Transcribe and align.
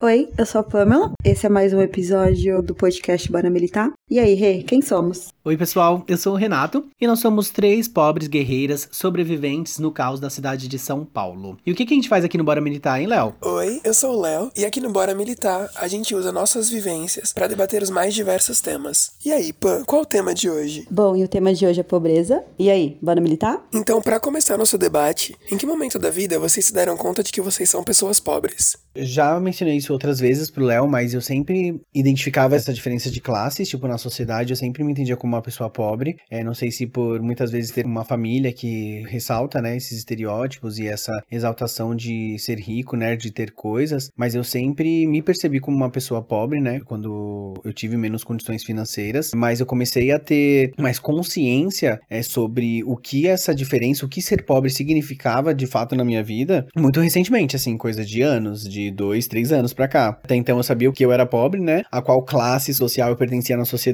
Oi, 0.00 0.28
eu 0.38 0.46
sou 0.46 0.60
a 0.60 0.64
Pamela. 0.64 1.10
Esse 1.24 1.46
é 1.46 1.48
mais 1.48 1.74
um 1.74 1.80
episódio 1.80 2.62
do 2.62 2.72
podcast 2.72 3.32
Bora 3.32 3.50
Militar. 3.50 3.97
E 4.10 4.18
aí, 4.18 4.32
Rê, 4.32 4.62
quem 4.62 4.80
somos? 4.80 5.28
Oi, 5.44 5.54
pessoal, 5.54 6.02
eu 6.08 6.16
sou 6.16 6.32
o 6.32 6.36
Renato 6.36 6.86
e 6.98 7.06
nós 7.06 7.20
somos 7.20 7.50
três 7.50 7.86
pobres 7.86 8.26
guerreiras 8.26 8.88
sobreviventes 8.90 9.78
no 9.78 9.92
caos 9.92 10.18
da 10.18 10.30
cidade 10.30 10.66
de 10.66 10.78
São 10.78 11.04
Paulo. 11.04 11.58
E 11.64 11.70
o 11.70 11.74
que, 11.74 11.84
que 11.84 11.92
a 11.92 11.96
gente 11.96 12.08
faz 12.08 12.24
aqui 12.24 12.38
no 12.38 12.44
Bora 12.44 12.58
Militar, 12.58 12.98
hein, 12.98 13.06
Léo? 13.06 13.34
Oi, 13.42 13.82
eu 13.84 13.92
sou 13.92 14.16
o 14.16 14.20
Léo 14.22 14.50
e 14.56 14.64
aqui 14.64 14.80
no 14.80 14.90
Bora 14.90 15.14
Militar 15.14 15.68
a 15.76 15.86
gente 15.86 16.14
usa 16.14 16.32
nossas 16.32 16.70
vivências 16.70 17.34
para 17.34 17.46
debater 17.46 17.82
os 17.82 17.90
mais 17.90 18.14
diversos 18.14 18.62
temas. 18.62 19.12
E 19.22 19.30
aí, 19.30 19.52
Pam, 19.52 19.84
qual 19.84 20.02
o 20.02 20.06
tema 20.06 20.32
de 20.32 20.48
hoje? 20.48 20.86
Bom, 20.90 21.14
e 21.14 21.22
o 21.22 21.28
tema 21.28 21.52
de 21.52 21.66
hoje 21.66 21.80
é 21.80 21.82
pobreza. 21.84 22.42
E 22.58 22.70
aí, 22.70 22.96
bora 23.02 23.20
militar? 23.20 23.62
Então, 23.74 24.00
para 24.00 24.18
começar 24.18 24.56
nosso 24.56 24.78
debate, 24.78 25.36
em 25.52 25.58
que 25.58 25.66
momento 25.66 25.98
da 25.98 26.08
vida 26.08 26.38
vocês 26.38 26.64
se 26.64 26.72
deram 26.72 26.96
conta 26.96 27.22
de 27.22 27.30
que 27.30 27.42
vocês 27.42 27.68
são 27.68 27.84
pessoas 27.84 28.18
pobres? 28.18 28.74
Já 28.96 29.38
mencionei 29.38 29.76
isso 29.76 29.92
outras 29.92 30.18
vezes 30.18 30.50
pro 30.50 30.64
Léo, 30.64 30.88
mas 30.88 31.12
eu 31.12 31.20
sempre 31.20 31.80
identificava 31.94 32.56
essa 32.56 32.72
diferença 32.72 33.10
de 33.10 33.20
classes, 33.20 33.68
tipo, 33.68 33.86
na 33.86 33.97
sociedade 33.98 34.52
eu 34.52 34.56
sempre 34.56 34.84
me 34.84 34.92
entendia 34.92 35.16
como 35.16 35.34
uma 35.34 35.42
pessoa 35.42 35.68
pobre. 35.70 36.16
É, 36.30 36.42
não 36.42 36.54
sei 36.54 36.70
se 36.70 36.86
por 36.86 37.20
muitas 37.20 37.50
vezes 37.50 37.70
ter 37.70 37.86
uma 37.86 38.04
família 38.04 38.52
que 38.52 39.02
ressalta, 39.08 39.60
né, 39.60 39.76
esses 39.76 39.98
estereótipos 39.98 40.78
e 40.78 40.86
essa 40.86 41.12
exaltação 41.30 41.94
de 41.94 42.38
ser 42.38 42.58
rico, 42.58 42.96
né, 42.96 43.16
de 43.16 43.30
ter 43.30 43.52
coisas, 43.52 44.10
mas 44.16 44.34
eu 44.34 44.44
sempre 44.44 45.06
me 45.06 45.22
percebi 45.22 45.60
como 45.60 45.76
uma 45.76 45.90
pessoa 45.90 46.22
pobre, 46.22 46.60
né, 46.60 46.80
quando 46.80 47.54
eu 47.64 47.72
tive 47.72 47.96
menos 47.96 48.24
condições 48.24 48.64
financeiras, 48.64 49.32
mas 49.34 49.60
eu 49.60 49.66
comecei 49.66 50.10
a 50.12 50.18
ter 50.18 50.72
mais 50.78 50.98
consciência 50.98 52.00
é, 52.08 52.22
sobre 52.22 52.82
o 52.84 52.96
que 52.96 53.26
essa 53.26 53.54
diferença, 53.54 54.04
o 54.04 54.08
que 54.08 54.22
ser 54.22 54.44
pobre 54.44 54.70
significava 54.70 55.54
de 55.54 55.66
fato 55.66 55.94
na 55.96 56.04
minha 56.04 56.22
vida, 56.22 56.66
muito 56.76 57.00
recentemente, 57.00 57.56
assim, 57.56 57.76
coisa 57.76 58.04
de 58.04 58.22
anos, 58.22 58.68
de 58.68 58.90
dois, 58.90 59.26
três 59.26 59.52
anos 59.52 59.72
pra 59.72 59.88
cá. 59.88 60.08
Até 60.22 60.34
então 60.34 60.56
eu 60.56 60.62
sabia 60.62 60.88
o 60.88 60.92
que 60.92 61.04
eu 61.04 61.12
era 61.12 61.26
pobre, 61.26 61.60
né? 61.60 61.82
A 61.90 62.00
qual 62.00 62.22
classe 62.22 62.72
social 62.72 63.10
eu 63.10 63.16
pertencia 63.16 63.56
na 63.56 63.64
sociedade, 63.64 63.87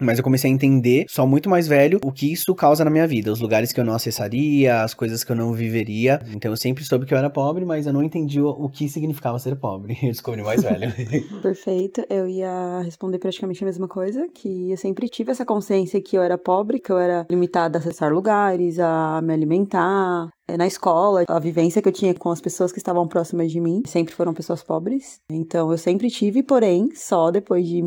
mas 0.00 0.18
eu 0.18 0.24
comecei 0.24 0.50
a 0.50 0.54
entender, 0.54 1.06
só 1.08 1.26
muito 1.26 1.48
mais 1.48 1.66
velho, 1.66 1.98
o 2.04 2.12
que 2.12 2.32
isso 2.32 2.54
causa 2.54 2.84
na 2.84 2.90
minha 2.90 3.06
vida, 3.06 3.32
os 3.32 3.40
lugares 3.40 3.72
que 3.72 3.80
eu 3.80 3.84
não 3.84 3.94
acessaria, 3.94 4.82
as 4.82 4.94
coisas 4.94 5.22
que 5.24 5.32
eu 5.32 5.36
não 5.36 5.52
viveria. 5.52 6.20
Então 6.34 6.50
eu 6.50 6.56
sempre 6.56 6.84
soube 6.84 7.06
que 7.06 7.14
eu 7.14 7.18
era 7.18 7.30
pobre, 7.30 7.64
mas 7.64 7.86
eu 7.86 7.92
não 7.92 8.02
entendi 8.02 8.40
o, 8.40 8.48
o 8.48 8.68
que 8.68 8.88
significava 8.88 9.38
ser 9.38 9.56
pobre. 9.56 9.96
Eu 10.04 10.10
descobri 10.10 10.42
mais 10.42 10.62
velho. 10.62 10.92
Perfeito. 11.40 12.04
Eu 12.10 12.28
ia 12.28 12.80
responder 12.84 13.18
praticamente 13.18 13.64
a 13.64 13.66
mesma 13.66 13.88
coisa, 13.88 14.28
que 14.34 14.70
eu 14.70 14.76
sempre 14.76 15.08
tive 15.08 15.30
essa 15.30 15.44
consciência 15.44 16.00
que 16.00 16.16
eu 16.16 16.22
era 16.22 16.36
pobre, 16.36 16.78
que 16.78 16.90
eu 16.90 16.98
era 16.98 17.26
limitada 17.30 17.78
a 17.78 17.80
acessar 17.80 18.12
lugares, 18.12 18.78
a 18.78 19.20
me 19.22 19.32
alimentar, 19.32 20.28
na 20.48 20.66
escola, 20.66 21.24
a 21.26 21.38
vivência 21.38 21.80
que 21.80 21.88
eu 21.88 21.92
tinha 21.92 22.14
com 22.14 22.30
as 22.30 22.40
pessoas 22.40 22.70
que 22.70 22.78
estavam 22.78 23.08
próximas 23.08 23.50
de 23.50 23.60
mim 23.60 23.82
sempre 23.86 24.14
foram 24.14 24.34
pessoas 24.34 24.62
pobres. 24.62 25.20
Então 25.30 25.70
eu 25.70 25.78
sempre 25.78 26.10
tive, 26.10 26.42
porém, 26.42 26.90
só 26.94 27.30
depois 27.30 27.66
de 27.66 27.82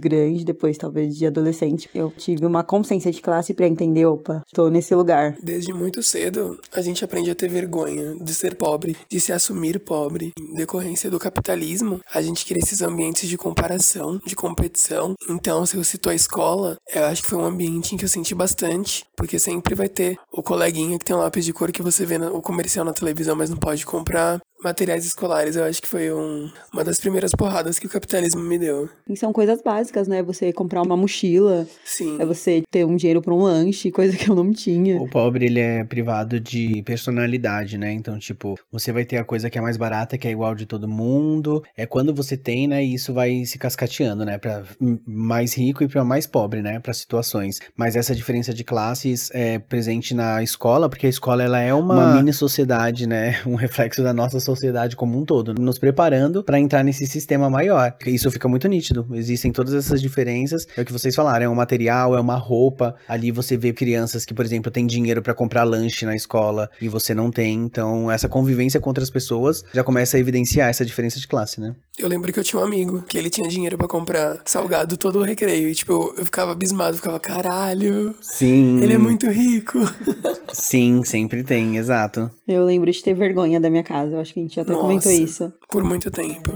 grande, 0.00 0.44
depois 0.44 0.78
talvez 0.78 1.16
de 1.16 1.26
adolescente, 1.26 1.88
eu 1.94 2.10
tive 2.10 2.46
uma 2.46 2.64
consciência 2.64 3.12
de 3.12 3.20
classe 3.20 3.52
para 3.52 3.66
entender, 3.66 4.06
opa, 4.06 4.42
estou 4.46 4.70
nesse 4.70 4.94
lugar. 4.94 5.36
Desde 5.42 5.72
muito 5.72 6.02
cedo, 6.02 6.58
a 6.72 6.80
gente 6.80 7.04
aprende 7.04 7.30
a 7.30 7.34
ter 7.34 7.48
vergonha 7.48 8.16
de 8.16 8.34
ser 8.34 8.54
pobre, 8.54 8.96
de 9.08 9.20
se 9.20 9.32
assumir 9.32 9.78
pobre. 9.78 10.32
Em 10.38 10.54
decorrência 10.54 11.10
do 11.10 11.18
capitalismo, 11.18 12.00
a 12.14 12.22
gente 12.22 12.46
cria 12.46 12.62
esses 12.62 12.80
ambientes 12.82 13.28
de 13.28 13.36
comparação, 13.36 14.18
de 14.24 14.34
competição. 14.34 15.14
Então, 15.28 15.66
se 15.66 15.76
eu 15.76 15.84
cito 15.84 16.08
a 16.08 16.14
escola, 16.14 16.76
eu 16.94 17.04
acho 17.04 17.22
que 17.22 17.28
foi 17.28 17.38
um 17.38 17.44
ambiente 17.44 17.94
em 17.94 17.98
que 17.98 18.04
eu 18.04 18.08
senti 18.08 18.34
bastante, 18.34 19.04
porque 19.16 19.38
sempre 19.38 19.74
vai 19.74 19.88
ter 19.88 20.16
o 20.32 20.42
coleguinha 20.42 20.98
que 20.98 21.04
tem 21.04 21.14
um 21.14 21.18
lápis 21.18 21.44
de 21.44 21.52
cor 21.52 21.70
que 21.70 21.81
você 21.82 22.06
vê 22.06 22.16
o 22.16 22.40
comercial 22.40 22.84
na 22.84 22.92
televisão, 22.92 23.36
mas 23.36 23.50
não 23.50 23.56
pode 23.56 23.84
comprar 23.84 24.40
materiais 24.62 25.04
escolares, 25.04 25.56
eu 25.56 25.64
acho 25.64 25.82
que 25.82 25.88
foi 25.88 26.12
um, 26.12 26.50
uma 26.72 26.84
das 26.84 27.00
primeiras 27.00 27.32
porradas 27.32 27.78
que 27.78 27.86
o 27.86 27.90
capitalismo 27.90 28.40
me 28.40 28.58
deu. 28.58 28.88
E 29.08 29.16
são 29.16 29.32
coisas 29.32 29.60
básicas, 29.62 30.06
né? 30.06 30.22
Você 30.22 30.52
comprar 30.52 30.82
uma 30.82 30.96
mochila, 30.96 31.66
Sim. 31.84 32.16
é 32.20 32.24
você 32.24 32.62
ter 32.70 32.86
um 32.86 32.96
dinheiro 32.96 33.20
para 33.20 33.34
um 33.34 33.42
lanche, 33.42 33.90
coisa 33.90 34.16
que 34.16 34.30
eu 34.30 34.34
não 34.34 34.52
tinha. 34.52 35.00
O 35.00 35.08
pobre, 35.08 35.46
ele 35.46 35.60
é 35.60 35.84
privado 35.84 36.38
de 36.38 36.82
personalidade, 36.84 37.76
né? 37.76 37.92
Então, 37.92 38.18
tipo, 38.18 38.58
você 38.70 38.92
vai 38.92 39.04
ter 39.04 39.16
a 39.16 39.24
coisa 39.24 39.50
que 39.50 39.58
é 39.58 39.60
mais 39.60 39.76
barata, 39.76 40.16
que 40.16 40.28
é 40.28 40.30
igual 40.30 40.54
de 40.54 40.66
todo 40.66 40.88
mundo. 40.88 41.62
É 41.76 41.86
quando 41.86 42.14
você 42.14 42.36
tem, 42.36 42.68
né? 42.68 42.84
E 42.84 42.94
isso 42.94 43.12
vai 43.12 43.44
se 43.44 43.58
cascateando, 43.58 44.24
né? 44.24 44.38
Pra 44.38 44.62
mais 45.06 45.54
rico 45.54 45.82
e 45.82 45.88
para 45.88 46.04
mais 46.04 46.26
pobre, 46.26 46.62
né? 46.62 46.78
Para 46.78 46.92
situações. 46.92 47.60
Mas 47.76 47.96
essa 47.96 48.14
diferença 48.14 48.54
de 48.54 48.62
classes 48.62 49.30
é 49.32 49.58
presente 49.58 50.14
na 50.14 50.42
escola, 50.42 50.88
porque 50.88 51.06
a 51.06 51.10
escola, 51.10 51.42
ela 51.42 51.60
é 51.60 51.71
uma, 51.74 51.94
uma 51.94 52.14
mini 52.14 52.32
sociedade, 52.32 53.06
né? 53.06 53.40
Um 53.52 53.54
reflexo 53.54 54.02
da 54.02 54.14
nossa 54.14 54.40
sociedade 54.40 54.52
sociedade 54.62 54.96
como 54.96 55.18
um 55.18 55.24
todo, 55.24 55.54
nos 55.54 55.78
preparando 55.78 56.42
para 56.44 56.58
entrar 56.58 56.82
nesse 56.82 57.06
sistema 57.06 57.50
maior. 57.50 57.94
Isso 58.06 58.30
fica 58.30 58.48
muito 58.48 58.68
nítido. 58.68 59.06
Existem 59.12 59.52
todas 59.52 59.74
essas 59.74 60.00
diferenças. 60.00 60.66
É 60.76 60.82
o 60.82 60.84
que 60.84 60.92
vocês 60.92 61.14
falaram, 61.14 61.46
é 61.46 61.48
um 61.48 61.54
material, 61.54 62.16
é 62.16 62.20
uma 62.20 62.36
roupa. 62.36 62.94
Ali 63.08 63.30
você 63.30 63.56
vê 63.56 63.72
crianças 63.72 64.24
que, 64.24 64.34
por 64.34 64.44
exemplo, 64.44 64.70
têm 64.70 64.86
dinheiro 64.86 65.22
para 65.22 65.34
comprar 65.34 65.64
lanche 65.64 66.06
na 66.06 66.14
escola 66.14 66.70
e 66.80 66.88
você 66.88 67.14
não 67.14 67.30
tem. 67.30 67.54
Então, 67.54 68.10
essa 68.10 68.28
convivência 68.28 68.80
com 68.80 68.90
outras 68.90 69.10
pessoas 69.10 69.64
já 69.72 69.82
começa 69.82 70.16
a 70.16 70.20
evidenciar 70.20 70.68
essa 70.68 70.84
diferença 70.84 71.18
de 71.18 71.26
classe, 71.26 71.60
né? 71.60 71.74
Eu 71.98 72.08
lembro 72.08 72.32
que 72.32 72.38
eu 72.38 72.44
tinha 72.44 72.60
um 72.60 72.64
amigo 72.64 73.02
que 73.02 73.18
ele 73.18 73.28
tinha 73.28 73.48
dinheiro 73.48 73.76
para 73.76 73.86
comprar 73.86 74.38
salgado 74.44 74.96
todo 74.96 75.18
o 75.18 75.22
recreio. 75.22 75.68
E, 75.68 75.74
tipo, 75.74 76.14
eu 76.16 76.24
ficava 76.24 76.52
abismado, 76.52 76.96
ficava, 76.96 77.20
caralho. 77.20 78.14
Sim. 78.20 78.80
Ele 78.82 78.94
é 78.94 78.98
muito 78.98 79.28
rico. 79.28 79.78
Sim, 80.52 81.02
sempre 81.04 81.42
tem, 81.42 81.61
exato. 81.76 82.30
Eu 82.46 82.64
lembro 82.64 82.90
de 82.90 83.02
ter 83.02 83.14
vergonha 83.14 83.60
da 83.60 83.70
minha 83.70 83.82
casa. 83.82 84.16
Eu 84.16 84.20
acho 84.20 84.34
que 84.34 84.40
a 84.40 84.42
gente 84.42 84.58
até 84.58 84.72
Nossa, 84.72 84.82
comentou 84.82 85.12
isso. 85.12 85.52
Por 85.68 85.84
muito 85.84 86.10
tempo. 86.10 86.50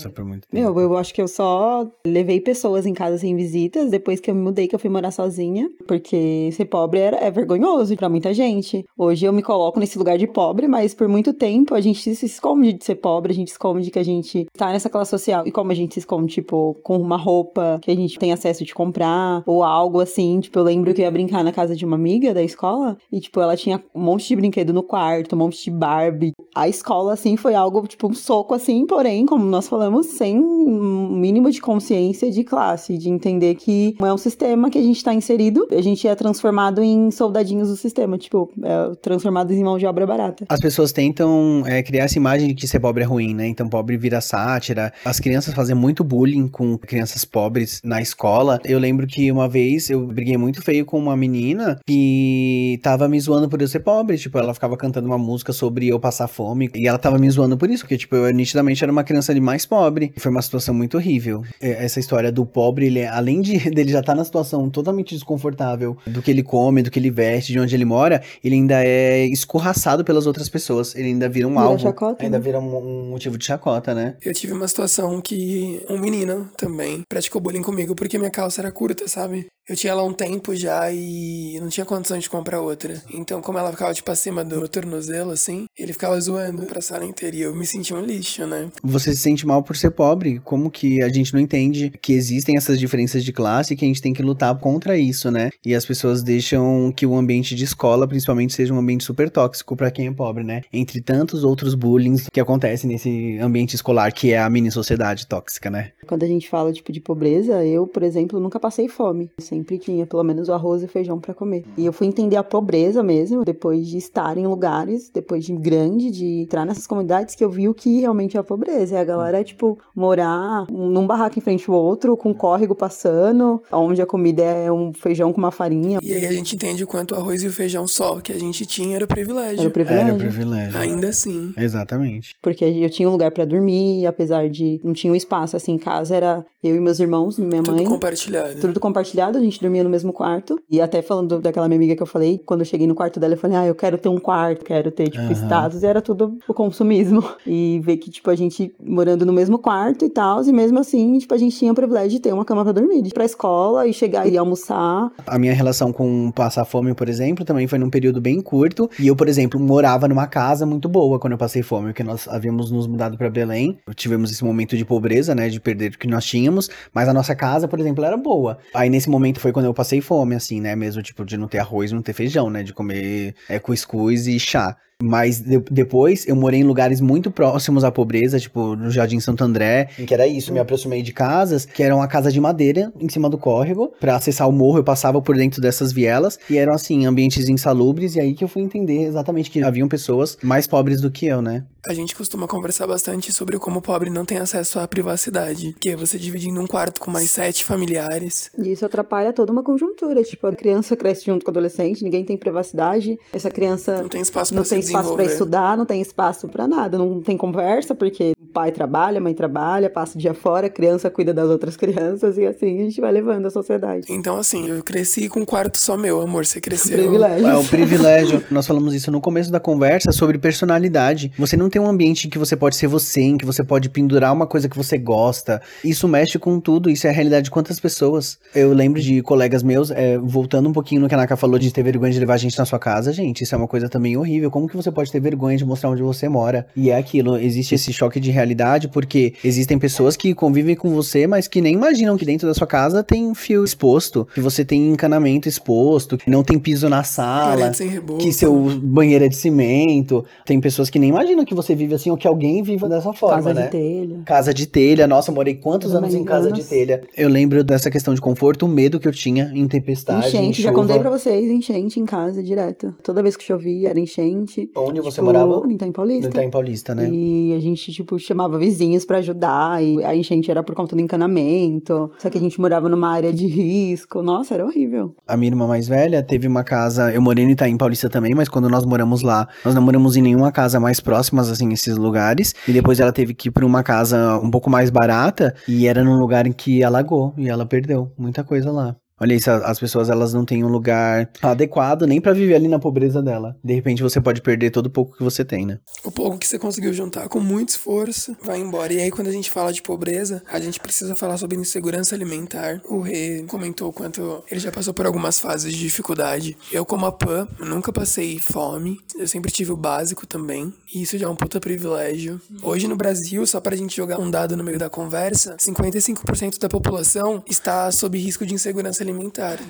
Nossa, 0.00 0.10
por 0.10 0.24
muito 0.24 0.48
tempo. 0.48 0.74
Meu, 0.74 0.80
eu 0.80 0.96
acho 0.96 1.12
que 1.12 1.20
eu 1.20 1.28
só 1.28 1.86
levei 2.06 2.40
pessoas 2.40 2.86
em 2.86 2.94
casa 2.94 3.18
sem 3.18 3.36
visitas 3.36 3.90
depois 3.90 4.20
que 4.20 4.30
eu 4.30 4.34
me 4.34 4.40
mudei, 4.40 4.66
que 4.66 4.74
eu 4.74 4.78
fui 4.78 4.90
morar 4.90 5.10
sozinha. 5.10 5.70
Porque 5.86 6.50
ser 6.52 6.64
pobre 6.66 7.00
era, 7.00 7.16
é 7.18 7.30
vergonhoso 7.30 7.94
para 7.96 8.08
muita 8.08 8.32
gente. 8.32 8.84
Hoje 8.96 9.26
eu 9.26 9.32
me 9.32 9.42
coloco 9.42 9.78
nesse 9.78 9.98
lugar 9.98 10.16
de 10.16 10.26
pobre, 10.26 10.66
mas 10.66 10.94
por 10.94 11.08
muito 11.08 11.32
tempo 11.32 11.74
a 11.74 11.80
gente 11.80 12.14
se 12.14 12.26
esconde 12.26 12.72
de 12.72 12.84
ser 12.84 12.96
pobre, 12.96 13.32
a 13.32 13.34
gente 13.34 13.48
esconde 13.48 13.84
de 13.84 13.90
que 13.90 13.98
a 13.98 14.04
gente 14.04 14.46
tá 14.56 14.72
nessa 14.72 14.88
classe 14.88 15.10
social. 15.10 15.46
E 15.46 15.52
como 15.52 15.70
a 15.70 15.74
gente 15.74 15.94
se 15.94 16.00
esconde, 16.00 16.32
tipo, 16.32 16.76
com 16.82 16.96
uma 16.96 17.16
roupa 17.16 17.78
que 17.82 17.90
a 17.90 17.96
gente 17.96 18.18
tem 18.18 18.32
acesso 18.32 18.64
de 18.64 18.74
comprar, 18.74 19.42
ou 19.46 19.62
algo 19.62 20.00
assim. 20.00 20.40
Tipo, 20.40 20.60
eu 20.60 20.64
lembro 20.64 20.94
que 20.94 21.00
eu 21.00 21.04
ia 21.04 21.10
brincar 21.10 21.44
na 21.44 21.52
casa 21.52 21.76
de 21.76 21.84
uma 21.84 21.96
amiga 21.96 22.32
da 22.32 22.42
escola 22.42 22.96
e, 23.12 23.20
tipo, 23.20 23.40
ela 23.40 23.56
tinha 23.56 23.82
um 23.94 24.00
monte 24.00 24.28
de 24.28 24.36
brinquedo 24.36 24.72
no 24.72 24.82
quarto, 24.82 25.34
um 25.34 25.38
monte 25.38 25.62
de 25.62 25.70
Barbie. 25.70 26.32
A 26.54 26.68
escola, 26.68 27.12
assim, 27.12 27.36
foi 27.36 27.54
algo, 27.54 27.86
tipo, 27.86 28.08
um 28.08 28.14
soco, 28.14 28.54
assim, 28.54 28.86
porém, 28.86 29.26
como 29.26 29.44
nós 29.44 29.68
falamos, 29.68 29.89
sem 30.02 30.38
um 30.38 31.08
mínimo 31.10 31.50
de 31.50 31.60
consciência 31.60 32.30
de 32.30 32.44
classe, 32.44 32.96
de 32.96 33.08
entender 33.08 33.54
que 33.54 33.96
é 34.00 34.12
um 34.12 34.18
sistema 34.18 34.70
que 34.70 34.78
a 34.78 34.82
gente 34.82 35.02
tá 35.02 35.12
inserido, 35.12 35.66
a 35.70 35.80
gente 35.80 36.06
é 36.06 36.14
transformado 36.14 36.82
em 36.82 37.10
soldadinhos 37.10 37.68
do 37.68 37.76
sistema, 37.76 38.16
tipo, 38.18 38.50
é, 38.62 38.94
transformados 39.02 39.56
em 39.56 39.62
mão 39.62 39.78
de 39.78 39.86
obra 39.86 40.06
barata. 40.06 40.44
As 40.48 40.60
pessoas 40.60 40.92
tentam 40.92 41.62
é, 41.66 41.82
criar 41.82 42.04
essa 42.04 42.18
imagem 42.18 42.48
de 42.48 42.54
que 42.54 42.66
ser 42.66 42.80
pobre 42.80 43.02
é 43.02 43.06
ruim, 43.06 43.34
né? 43.34 43.46
Então, 43.48 43.68
pobre 43.68 43.96
vira 43.96 44.20
sátira. 44.20 44.92
As 45.04 45.20
crianças 45.20 45.54
fazem 45.54 45.74
muito 45.74 46.04
bullying 46.04 46.48
com 46.48 46.76
crianças 46.78 47.24
pobres 47.24 47.80
na 47.84 48.00
escola. 48.00 48.60
Eu 48.64 48.78
lembro 48.78 49.06
que 49.06 49.30
uma 49.30 49.48
vez 49.48 49.90
eu 49.90 50.06
briguei 50.06 50.36
muito 50.36 50.62
feio 50.62 50.84
com 50.84 50.98
uma 50.98 51.16
menina 51.16 51.78
que 51.86 52.78
tava 52.82 53.08
me 53.08 53.18
zoando 53.20 53.48
por 53.48 53.60
eu 53.60 53.68
ser 53.68 53.80
pobre. 53.80 54.16
Tipo, 54.18 54.38
ela 54.38 54.54
ficava 54.54 54.76
cantando 54.76 55.06
uma 55.06 55.18
música 55.18 55.52
sobre 55.52 55.88
eu 55.88 55.98
passar 55.98 56.28
fome. 56.28 56.70
E 56.74 56.86
ela 56.86 56.98
tava 56.98 57.18
me 57.18 57.30
zoando 57.30 57.56
por 57.56 57.70
isso, 57.70 57.84
porque, 57.84 57.96
tipo, 57.96 58.16
eu 58.16 58.32
nitidamente 58.32 58.82
era 58.82 58.92
uma 58.92 59.04
criança 59.04 59.32
ali 59.32 59.40
mais 59.40 59.66
pobre. 59.66 59.79
Foi 60.18 60.30
uma 60.30 60.42
situação 60.42 60.74
muito 60.74 60.96
horrível. 60.96 61.42
Essa 61.60 62.00
história 62.00 62.30
do 62.30 62.44
pobre, 62.44 62.86
ele, 62.86 63.06
além 63.06 63.40
de 63.40 63.58
dele 63.70 63.90
já 63.90 64.02
tá 64.02 64.14
na 64.14 64.24
situação 64.24 64.68
totalmente 64.70 65.14
desconfortável 65.14 65.96
do 66.06 66.22
que 66.22 66.30
ele 66.30 66.42
come, 66.42 66.82
do 66.82 66.90
que 66.90 66.98
ele 66.98 67.10
veste, 67.10 67.52
de 67.52 67.60
onde 67.60 67.74
ele 67.74 67.84
mora, 67.84 68.22
ele 68.42 68.54
ainda 68.56 68.84
é 68.84 69.26
escorraçado 69.26 70.04
pelas 70.04 70.26
outras 70.26 70.48
pessoas. 70.48 70.94
Ele 70.94 71.08
ainda 71.08 71.28
vira 71.28 71.46
um 71.46 71.52
Vira 71.52 71.62
alvo. 71.64 71.78
chacota, 71.82 72.24
ainda 72.24 72.38
né? 72.38 72.44
vira 72.44 72.60
um, 72.60 72.76
um 72.76 73.10
motivo 73.10 73.36
de 73.38 73.44
chacota, 73.44 73.94
né? 73.94 74.16
Eu 74.22 74.32
tive 74.32 74.52
uma 74.52 74.68
situação 74.68 75.20
que 75.20 75.82
um 75.88 75.98
menino 75.98 76.48
também 76.56 77.02
praticou 77.08 77.40
bullying 77.40 77.62
comigo 77.62 77.94
porque 77.94 78.18
minha 78.18 78.30
calça 78.30 78.60
era 78.60 78.70
curta, 78.70 79.06
sabe? 79.08 79.46
Eu 79.70 79.76
tinha 79.76 79.92
ela 79.92 80.02
há 80.02 80.04
um 80.04 80.12
tempo 80.12 80.52
já 80.56 80.92
e 80.92 81.56
não 81.60 81.68
tinha 81.68 81.86
condição 81.86 82.18
de 82.18 82.28
comprar 82.28 82.60
outra. 82.60 83.00
Então, 83.14 83.40
como 83.40 83.56
ela 83.56 83.70
ficava, 83.70 83.94
tipo, 83.94 84.10
acima 84.10 84.44
do 84.44 84.68
tornozelo, 84.68 85.30
assim, 85.30 85.66
ele 85.78 85.92
ficava 85.92 86.20
zoando 86.20 86.66
pra 86.66 86.80
sala 86.80 87.04
inteira. 87.04 87.36
E 87.36 87.42
eu 87.42 87.54
me 87.54 87.64
sentia 87.64 87.96
um 87.96 88.04
lixo, 88.04 88.44
né? 88.48 88.68
Você 88.82 89.14
se 89.14 89.18
sente 89.18 89.46
mal 89.46 89.62
por 89.62 89.76
ser 89.76 89.92
pobre. 89.92 90.40
Como 90.40 90.72
que 90.72 91.00
a 91.00 91.08
gente 91.08 91.32
não 91.32 91.38
entende 91.38 91.92
que 92.02 92.12
existem 92.12 92.56
essas 92.56 92.80
diferenças 92.80 93.22
de 93.22 93.32
classe 93.32 93.72
e 93.72 93.76
que 93.76 93.84
a 93.84 93.88
gente 93.88 94.02
tem 94.02 94.12
que 94.12 94.24
lutar 94.24 94.58
contra 94.58 94.98
isso, 94.98 95.30
né? 95.30 95.50
E 95.64 95.72
as 95.72 95.86
pessoas 95.86 96.20
deixam 96.20 96.92
que 96.96 97.06
o 97.06 97.16
ambiente 97.16 97.54
de 97.54 97.62
escola, 97.62 98.08
principalmente, 98.08 98.52
seja 98.52 98.74
um 98.74 98.78
ambiente 98.78 99.04
super 99.04 99.30
tóxico 99.30 99.76
pra 99.76 99.92
quem 99.92 100.08
é 100.08 100.12
pobre, 100.12 100.42
né? 100.42 100.62
Entre 100.72 101.00
tantos 101.00 101.44
outros 101.44 101.76
bullying 101.76 102.16
que 102.32 102.40
acontecem 102.40 102.90
nesse 102.90 103.38
ambiente 103.38 103.76
escolar, 103.76 104.12
que 104.12 104.32
é 104.32 104.40
a 104.40 104.50
mini 104.50 104.72
sociedade 104.72 105.28
tóxica, 105.28 105.70
né? 105.70 105.92
Quando 106.08 106.24
a 106.24 106.26
gente 106.26 106.48
fala, 106.48 106.72
tipo, 106.72 106.90
de 106.90 107.00
pobreza, 107.00 107.64
eu, 107.64 107.86
por 107.86 108.02
exemplo, 108.02 108.40
nunca 108.40 108.58
passei 108.58 108.88
fome. 108.88 109.30
Eu 109.38 109.59
sempre 109.60 109.78
tinha 109.78 110.06
pelo 110.06 110.24
menos 110.24 110.48
o 110.48 110.52
arroz 110.52 110.82
e 110.82 110.88
feijão 110.88 111.20
para 111.20 111.34
comer. 111.34 111.64
E 111.76 111.84
eu 111.84 111.92
fui 111.92 112.06
entender 112.06 112.36
a 112.36 112.42
pobreza 112.42 113.02
mesmo, 113.02 113.44
depois 113.44 113.86
de 113.86 113.98
estar 113.98 114.36
em 114.38 114.46
lugares, 114.46 115.10
depois 115.12 115.44
de 115.44 115.52
grande, 115.52 116.10
de 116.10 116.42
entrar 116.42 116.64
nessas 116.64 116.86
comunidades, 116.86 117.34
que 117.34 117.44
eu 117.44 117.50
vi 117.50 117.68
o 117.68 117.74
que 117.74 118.00
realmente 118.00 118.36
é 118.36 118.40
a 118.40 118.42
pobreza. 118.42 118.94
E 118.94 118.98
a 118.98 119.04
galera 119.04 119.40
é, 119.40 119.44
tipo, 119.44 119.78
morar 119.94 120.66
num 120.70 121.06
barraco 121.06 121.38
em 121.38 121.42
frente 121.42 121.68
ao 121.68 121.76
outro, 121.76 122.16
com 122.16 122.32
córrego 122.32 122.74
passando, 122.74 123.62
onde 123.70 124.00
a 124.00 124.06
comida 124.06 124.42
é 124.42 124.72
um 124.72 124.92
feijão 124.92 125.32
com 125.32 125.38
uma 125.38 125.50
farinha. 125.50 125.98
E 126.02 126.14
aí 126.14 126.26
a 126.26 126.32
gente 126.32 126.54
entende 126.56 126.82
o 126.82 126.86
quanto 126.86 127.14
o 127.14 127.18
arroz 127.18 127.42
e 127.42 127.46
o 127.46 127.52
feijão 127.52 127.86
só 127.86 128.20
que 128.20 128.32
a 128.32 128.38
gente 128.38 128.64
tinha 128.64 128.96
era 128.96 129.04
o 129.04 129.08
privilégio. 129.08 129.60
Era 129.60 129.68
o 129.68 129.72
privilégio. 129.72 130.06
Era 130.06 130.14
o 130.14 130.18
privilégio. 130.18 130.78
Ainda 130.78 131.08
assim. 131.08 131.52
Exatamente. 131.56 132.34
Porque 132.40 132.64
eu 132.64 132.90
tinha 132.90 133.08
um 133.08 133.12
lugar 133.12 133.30
para 133.30 133.44
dormir, 133.44 134.06
apesar 134.06 134.48
de 134.48 134.80
não 134.82 134.94
tinha 134.94 135.12
um 135.12 135.16
espaço 135.16 135.56
assim 135.56 135.72
em 135.72 135.78
casa, 135.78 136.16
era 136.16 136.46
eu 136.62 136.76
e 136.76 136.80
meus 136.80 137.00
irmãos, 137.00 137.38
minha 137.38 137.62
Tudo 137.62 137.76
mãe. 137.76 137.84
compartilhado. 137.84 138.60
Tudo 138.60 138.80
compartilhado, 138.80 139.39
a 139.40 139.44
gente 139.44 139.60
dormia 139.60 139.84
no 139.84 139.90
mesmo 139.90 140.12
quarto. 140.12 140.60
E 140.70 140.80
até 140.80 141.02
falando 141.02 141.40
daquela 141.40 141.68
minha 141.68 141.78
amiga 141.78 141.96
que 141.96 142.02
eu 142.02 142.06
falei, 142.06 142.40
quando 142.44 142.60
eu 142.60 142.66
cheguei 142.66 142.86
no 142.86 142.94
quarto 142.94 143.18
dela, 143.18 143.34
eu 143.34 143.38
falei, 143.38 143.56
ah, 143.56 143.66
eu 143.66 143.74
quero 143.74 143.98
ter 143.98 144.08
um 144.08 144.18
quarto, 144.18 144.64
quero 144.64 144.90
ter, 144.90 145.08
tipo, 145.08 145.24
Aham. 145.24 145.32
status. 145.32 145.82
E 145.82 145.86
era 145.86 146.00
tudo 146.00 146.38
o 146.48 146.54
consumismo. 146.54 147.22
E 147.46 147.80
ver 147.82 147.96
que, 147.96 148.10
tipo, 148.10 148.30
a 148.30 148.34
gente 148.34 148.74
morando 148.82 149.24
no 149.24 149.32
mesmo 149.32 149.58
quarto 149.58 150.04
e 150.04 150.10
tal, 150.10 150.42
e 150.42 150.52
mesmo 150.52 150.78
assim, 150.78 151.18
tipo, 151.18 151.34
a 151.34 151.38
gente 151.38 151.56
tinha 151.56 151.72
o 151.72 151.74
privilégio 151.74 152.10
de 152.10 152.20
ter 152.20 152.32
uma 152.32 152.44
cama 152.44 152.64
pra 152.64 152.72
dormir, 152.72 153.02
de 153.02 153.08
ir 153.08 153.12
pra 153.12 153.24
escola 153.24 153.86
e 153.86 153.92
chegar 153.92 154.26
e 154.26 154.36
almoçar. 154.36 155.10
A 155.26 155.38
minha 155.38 155.52
relação 155.52 155.92
com 155.92 156.30
passar 156.30 156.64
fome, 156.64 156.94
por 156.94 157.08
exemplo, 157.08 157.44
também 157.44 157.66
foi 157.66 157.78
num 157.78 157.90
período 157.90 158.20
bem 158.20 158.40
curto. 158.40 158.90
E 158.98 159.06
eu, 159.06 159.16
por 159.16 159.28
exemplo, 159.28 159.60
morava 159.60 160.08
numa 160.08 160.26
casa 160.26 160.66
muito 160.66 160.88
boa 160.88 161.18
quando 161.18 161.32
eu 161.32 161.38
passei 161.38 161.62
fome, 161.62 161.88
porque 161.88 162.02
nós 162.02 162.26
havíamos 162.28 162.70
nos 162.70 162.86
mudado 162.86 163.16
pra 163.16 163.30
Belém. 163.30 163.78
Tivemos 163.94 164.30
esse 164.30 164.44
momento 164.44 164.76
de 164.76 164.84
pobreza, 164.84 165.34
né, 165.34 165.48
de 165.48 165.60
perder 165.60 165.92
o 165.92 165.98
que 165.98 166.08
nós 166.08 166.24
tínhamos, 166.24 166.68
mas 166.92 167.08
a 167.08 167.12
nossa 167.12 167.34
casa, 167.34 167.68
por 167.68 167.78
exemplo, 167.78 168.04
era 168.04 168.16
boa. 168.16 168.58
Aí 168.74 168.88
nesse 168.90 169.08
momento 169.08 169.29
foi 169.38 169.52
quando 169.52 169.66
eu 169.66 169.74
passei 169.74 170.00
fome, 170.00 170.34
assim, 170.34 170.60
né, 170.60 170.74
mesmo 170.74 171.02
tipo 171.02 171.24
de 171.24 171.36
não 171.36 171.46
ter 171.46 171.58
arroz, 171.58 171.92
não 171.92 172.02
ter 172.02 172.14
feijão, 172.14 172.50
né, 172.50 172.62
de 172.62 172.72
comer 172.72 173.34
é, 173.48 173.58
cuscuz 173.58 174.26
e 174.26 174.40
chá. 174.40 174.76
Mas 175.02 175.40
de- 175.40 175.62
depois 175.70 176.26
eu 176.26 176.36
morei 176.36 176.60
em 176.60 176.64
lugares 176.64 177.00
muito 177.00 177.30
próximos 177.30 177.84
à 177.84 177.90
pobreza, 177.90 178.38
tipo 178.38 178.76
no 178.76 178.90
Jardim 178.90 179.20
Santo 179.20 179.42
André, 179.44 179.86
que 180.06 180.12
era 180.14 180.26
isso, 180.26 180.52
me 180.52 180.58
aproximei 180.58 181.02
de 181.02 181.12
casas 181.12 181.64
que 181.64 181.82
eram 181.82 182.02
a 182.02 182.06
casa 182.08 182.30
de 182.30 182.40
madeira 182.40 182.92
em 183.00 183.08
cima 183.08 183.28
do 183.28 183.38
córrego. 183.38 183.92
Pra 184.00 184.16
acessar 184.16 184.48
o 184.48 184.52
morro, 184.52 184.78
eu 184.78 184.84
passava 184.84 185.20
por 185.22 185.36
dentro 185.36 185.60
dessas 185.60 185.92
vielas 185.92 186.38
e 186.48 186.58
eram 186.58 186.72
assim, 186.74 187.06
ambientes 187.06 187.48
insalubres, 187.48 188.14
e 188.16 188.20
aí 188.20 188.34
que 188.34 188.44
eu 188.44 188.48
fui 188.48 188.62
entender 188.62 189.04
exatamente 189.04 189.50
que 189.50 189.62
haviam 189.62 189.88
pessoas 189.88 190.36
mais 190.42 190.66
pobres 190.66 191.00
do 191.00 191.10
que 191.10 191.26
eu, 191.26 191.40
né? 191.42 191.64
A 191.86 191.94
gente 191.94 192.14
costuma 192.14 192.46
conversar 192.46 192.86
bastante 192.86 193.32
sobre 193.32 193.58
como 193.58 193.78
o 193.78 193.82
pobre 193.82 194.10
não 194.10 194.24
tem 194.26 194.36
acesso 194.36 194.78
à 194.78 194.86
privacidade. 194.86 195.74
Que 195.80 195.88
é 195.90 195.96
você 195.96 196.18
dividindo 196.18 196.60
um 196.60 196.66
quarto 196.66 197.00
com 197.00 197.10
mais 197.10 197.30
sete 197.30 197.64
familiares. 197.64 198.50
E 198.58 198.70
isso 198.72 198.84
atrapalha 198.84 199.32
toda 199.32 199.50
uma 199.50 199.62
conjuntura. 199.62 200.22
Tipo, 200.22 200.48
a 200.48 200.52
criança 200.54 200.94
cresce 200.94 201.24
junto 201.24 201.42
com 201.42 201.50
o 201.50 201.52
adolescente, 201.52 202.04
ninguém 202.04 202.22
tem 202.22 202.36
privacidade. 202.36 203.18
Essa 203.32 203.50
criança 203.50 204.02
Não 204.02 204.08
tem 204.10 204.20
espaço 204.20 204.54
tem 204.54 204.62
se 204.64 204.89
espaço 204.90 205.14
pra 205.14 205.24
desenvolver. 205.24 205.32
estudar, 205.32 205.76
não 205.76 205.86
tem 205.86 206.00
espaço 206.00 206.48
pra 206.48 206.66
nada, 206.68 206.98
não 206.98 207.20
tem 207.20 207.36
conversa, 207.36 207.94
porque 207.94 208.32
o 208.40 208.46
pai 208.52 208.72
trabalha, 208.72 209.18
a 209.18 209.20
mãe 209.20 209.34
trabalha, 209.34 209.88
passa 209.88 210.16
o 210.16 210.20
dia 210.20 210.34
fora, 210.34 210.66
a 210.66 210.70
criança 210.70 211.10
cuida 211.10 211.32
das 211.32 211.48
outras 211.48 211.76
crianças, 211.76 212.36
e 212.38 212.46
assim 212.46 212.80
a 212.80 212.82
gente 212.84 213.00
vai 213.00 213.12
levando 213.12 213.46
a 213.46 213.50
sociedade. 213.50 214.06
Então, 214.08 214.36
assim, 214.36 214.68
eu 214.68 214.82
cresci 214.82 215.28
com 215.28 215.40
um 215.40 215.44
quarto 215.44 215.78
só 215.78 215.96
meu, 215.96 216.20
amor. 216.20 216.44
Você 216.44 216.60
cresceu. 216.60 216.98
Privilégio. 216.98 217.46
É 217.46 217.56
um 217.56 217.66
privilégio. 217.66 218.44
Nós 218.50 218.66
falamos 218.66 218.94
isso 218.94 219.10
no 219.10 219.20
começo 219.20 219.50
da 219.50 219.60
conversa 219.60 220.12
sobre 220.12 220.38
personalidade. 220.38 221.32
Você 221.38 221.56
não 221.56 221.68
tem 221.68 221.80
um 221.80 221.88
ambiente 221.88 222.26
em 222.26 222.30
que 222.30 222.38
você 222.38 222.56
pode 222.56 222.76
ser 222.76 222.86
você, 222.86 223.20
em 223.20 223.38
que 223.38 223.46
você 223.46 223.62
pode 223.62 223.88
pendurar 223.88 224.32
uma 224.32 224.46
coisa 224.46 224.68
que 224.68 224.76
você 224.76 224.98
gosta. 224.98 225.60
Isso 225.84 226.08
mexe 226.08 226.38
com 226.38 226.58
tudo, 226.60 226.90
isso 226.90 227.06
é 227.06 227.10
a 227.10 227.12
realidade 227.12 227.44
de 227.44 227.50
quantas 227.50 227.78
pessoas. 227.78 228.38
Eu 228.54 228.72
lembro 228.72 229.00
de 229.00 229.22
colegas 229.22 229.62
meus, 229.62 229.90
é, 229.90 230.18
voltando 230.18 230.68
um 230.68 230.72
pouquinho 230.72 231.00
no 231.00 231.08
que 231.08 231.14
a 231.14 231.18
Naka 231.18 231.36
falou 231.36 231.58
de 231.58 231.72
ter 231.72 231.82
vergonha 231.82 232.12
de 232.12 232.18
levar 232.18 232.34
a 232.34 232.38
gente 232.38 232.58
na 232.58 232.64
sua 232.64 232.78
casa, 232.78 233.12
gente, 233.12 233.44
isso 233.44 233.54
é 233.54 233.58
uma 233.58 233.68
coisa 233.68 233.88
também 233.88 234.16
horrível. 234.16 234.50
Como 234.50 234.68
que 234.68 234.76
você 234.80 234.90
pode 234.90 235.10
ter 235.10 235.20
vergonha 235.20 235.56
de 235.56 235.64
mostrar 235.64 235.90
onde 235.90 236.02
você 236.02 236.28
mora? 236.28 236.66
E 236.76 236.90
é 236.90 236.96
aquilo, 236.96 237.36
existe 237.36 237.74
esse 237.74 237.92
choque 237.92 238.20
de 238.20 238.30
realidade, 238.30 238.88
porque 238.88 239.34
existem 239.44 239.78
pessoas 239.78 240.16
que 240.16 240.34
convivem 240.34 240.76
com 240.76 240.90
você, 240.90 241.26
mas 241.26 241.48
que 241.48 241.60
nem 241.60 241.74
imaginam 241.74 242.16
que 242.16 242.24
dentro 242.24 242.46
da 242.46 242.54
sua 242.54 242.66
casa 242.66 243.02
tem 243.02 243.26
um 243.26 243.34
fio 243.34 243.64
exposto, 243.64 244.26
que 244.34 244.40
você 244.40 244.64
tem 244.64 244.90
encanamento 244.90 245.48
exposto, 245.48 246.16
que 246.16 246.30
não 246.30 246.42
tem 246.42 246.58
piso 246.58 246.88
na 246.88 247.02
sala 247.02 247.72
que 248.18 248.32
seu 248.32 248.54
banheiro 248.82 249.24
é 249.24 249.28
de 249.28 249.36
cimento. 249.36 250.24
Tem 250.44 250.60
pessoas 250.60 250.90
que 250.90 250.98
nem 250.98 251.10
imaginam 251.10 251.44
que 251.44 251.54
você 251.54 251.74
vive 251.74 251.94
assim 251.94 252.10
ou 252.10 252.16
que 252.16 252.26
alguém 252.26 252.62
viva 252.62 252.88
dessa 252.88 253.12
forma, 253.12 253.36
Casa 253.36 253.54
né? 253.54 253.62
de 253.64 253.70
telha. 253.70 254.22
Casa 254.24 254.54
de 254.54 254.66
telha, 254.66 255.06
nossa, 255.06 255.30
eu 255.30 255.34
morei 255.34 255.54
quantos 255.54 255.94
anos 255.94 256.14
em 256.14 256.24
casa 256.24 256.48
de 256.48 256.60
anos. 256.60 256.68
telha? 256.68 257.02
Eu 257.16 257.28
lembro 257.28 257.62
dessa 257.64 257.90
questão 257.90 258.14
de 258.14 258.20
conforto, 258.20 258.66
o 258.66 258.68
medo 258.68 258.98
que 258.98 259.08
eu 259.08 259.12
tinha 259.12 259.50
em 259.54 259.66
tempestade, 259.66 260.28
Enchente, 260.28 260.60
em 260.60 260.64
já 260.64 260.72
contei 260.72 260.98
pra 260.98 261.10
vocês, 261.10 261.50
enchente 261.50 262.00
em 262.00 262.04
casa 262.04 262.42
direto. 262.42 262.94
Toda 263.02 263.22
vez 263.22 263.36
que 263.36 263.44
chovia, 263.44 263.90
era 263.90 263.98
enchente. 263.98 264.69
Onde 264.76 265.00
você 265.00 265.16
Tipo, 265.16 265.24
morava? 265.26 265.60
No 265.60 265.70
Itaim 265.70 265.92
Paulista. 265.92 266.28
Itaim 266.28 266.50
Paulista, 266.50 266.94
né? 266.94 267.08
E 267.10 267.54
a 267.54 267.60
gente, 267.60 267.92
tipo, 267.92 268.18
chamava 268.18 268.58
vizinhos 268.58 269.04
pra 269.04 269.18
ajudar. 269.18 269.82
E 269.82 270.02
a 270.04 270.14
enchente 270.14 270.50
era 270.50 270.62
por 270.62 270.74
conta 270.74 270.94
do 270.94 271.02
encanamento. 271.02 272.10
Só 272.18 272.30
que 272.30 272.38
a 272.38 272.40
gente 272.40 272.60
morava 272.60 272.88
numa 272.88 273.08
área 273.10 273.32
de 273.32 273.46
risco. 273.46 274.22
Nossa, 274.22 274.54
era 274.54 274.64
horrível. 274.64 275.14
A 275.26 275.36
minha 275.36 275.50
irmã 275.50 275.66
mais 275.66 275.88
velha 275.88 276.22
teve 276.22 276.46
uma 276.46 276.64
casa. 276.64 277.12
Eu 277.12 277.20
morei 277.22 277.44
no 277.44 277.50
Itaim 277.50 277.76
Paulista 277.76 278.08
também, 278.08 278.34
mas 278.34 278.48
quando 278.48 278.68
nós 278.68 278.84
moramos 278.84 279.22
lá, 279.22 279.48
nós 279.64 279.74
não 279.74 279.82
moramos 279.82 280.16
em 280.16 280.22
nenhuma 280.22 280.52
casa 280.52 280.78
mais 280.78 281.00
próximas, 281.00 281.48
assim, 281.50 281.72
esses 281.72 281.96
lugares. 281.96 282.54
E 282.66 282.72
depois 282.72 283.00
ela 283.00 283.12
teve 283.12 283.34
que 283.34 283.48
ir 283.48 283.50
pra 283.50 283.66
uma 283.66 283.82
casa 283.82 284.38
um 284.38 284.50
pouco 284.50 284.70
mais 284.70 284.90
barata. 284.90 285.54
E 285.68 285.86
era 285.86 286.02
num 286.04 286.18
lugar 286.18 286.46
em 286.46 286.52
que 286.52 286.82
alagou. 286.82 287.34
E 287.36 287.48
ela 287.48 287.66
perdeu 287.66 288.12
muita 288.18 288.44
coisa 288.44 288.70
lá. 288.70 288.96
Olha 289.20 289.34
isso, 289.34 289.50
as 289.50 289.78
pessoas 289.78 290.08
elas 290.08 290.32
não 290.32 290.46
têm 290.46 290.64
um 290.64 290.68
lugar 290.68 291.30
adequado 291.42 292.06
nem 292.06 292.20
pra 292.20 292.32
viver 292.32 292.54
ali 292.54 292.68
na 292.68 292.78
pobreza 292.78 293.22
dela. 293.22 293.54
De 293.62 293.74
repente 293.74 294.02
você 294.02 294.18
pode 294.18 294.40
perder 294.40 294.70
todo 294.70 294.86
o 294.86 294.90
pouco 294.90 295.16
que 295.16 295.22
você 295.22 295.44
tem, 295.44 295.66
né? 295.66 295.78
O 296.02 296.10
pouco 296.10 296.38
que 296.38 296.46
você 296.46 296.58
conseguiu 296.58 296.92
juntar 296.94 297.28
com 297.28 297.38
muito 297.38 297.68
esforço 297.68 298.34
vai 298.42 298.58
embora. 298.58 298.92
E 298.92 299.00
aí, 299.00 299.10
quando 299.10 299.28
a 299.28 299.32
gente 299.32 299.50
fala 299.50 299.72
de 299.72 299.82
pobreza, 299.82 300.42
a 300.50 300.58
gente 300.58 300.80
precisa 300.80 301.14
falar 301.14 301.36
sobre 301.36 301.58
insegurança 301.58 302.14
alimentar. 302.14 302.80
O 302.88 303.00
Rê 303.00 303.44
comentou 303.46 303.92
quanto 303.92 304.42
ele 304.50 304.58
já 304.58 304.72
passou 304.72 304.94
por 304.94 305.04
algumas 305.04 305.38
fases 305.38 305.72
de 305.72 305.80
dificuldade. 305.80 306.56
Eu, 306.72 306.86
como 306.86 307.04
a 307.04 307.12
Pan, 307.12 307.46
nunca 307.58 307.92
passei 307.92 308.38
fome. 308.38 308.98
Eu 309.18 309.28
sempre 309.28 309.52
tive 309.52 309.70
o 309.70 309.76
básico 309.76 310.26
também. 310.26 310.72
E 310.94 311.02
isso 311.02 311.18
já 311.18 311.26
é 311.26 311.28
um 311.28 311.36
puta 311.36 311.60
privilégio. 311.60 312.40
Hoje 312.62 312.88
no 312.88 312.96
Brasil, 312.96 313.46
só 313.46 313.60
pra 313.60 313.76
gente 313.76 313.94
jogar 313.94 314.18
um 314.18 314.30
dado 314.30 314.56
no 314.56 314.64
meio 314.64 314.78
da 314.78 314.88
conversa, 314.88 315.56
55% 315.58 316.58
da 316.58 316.68
população 316.68 317.42
está 317.46 317.90
sob 317.92 318.18
risco 318.18 318.46
de 318.46 318.54
insegurança 318.54 319.02
alimentar. 319.02 319.09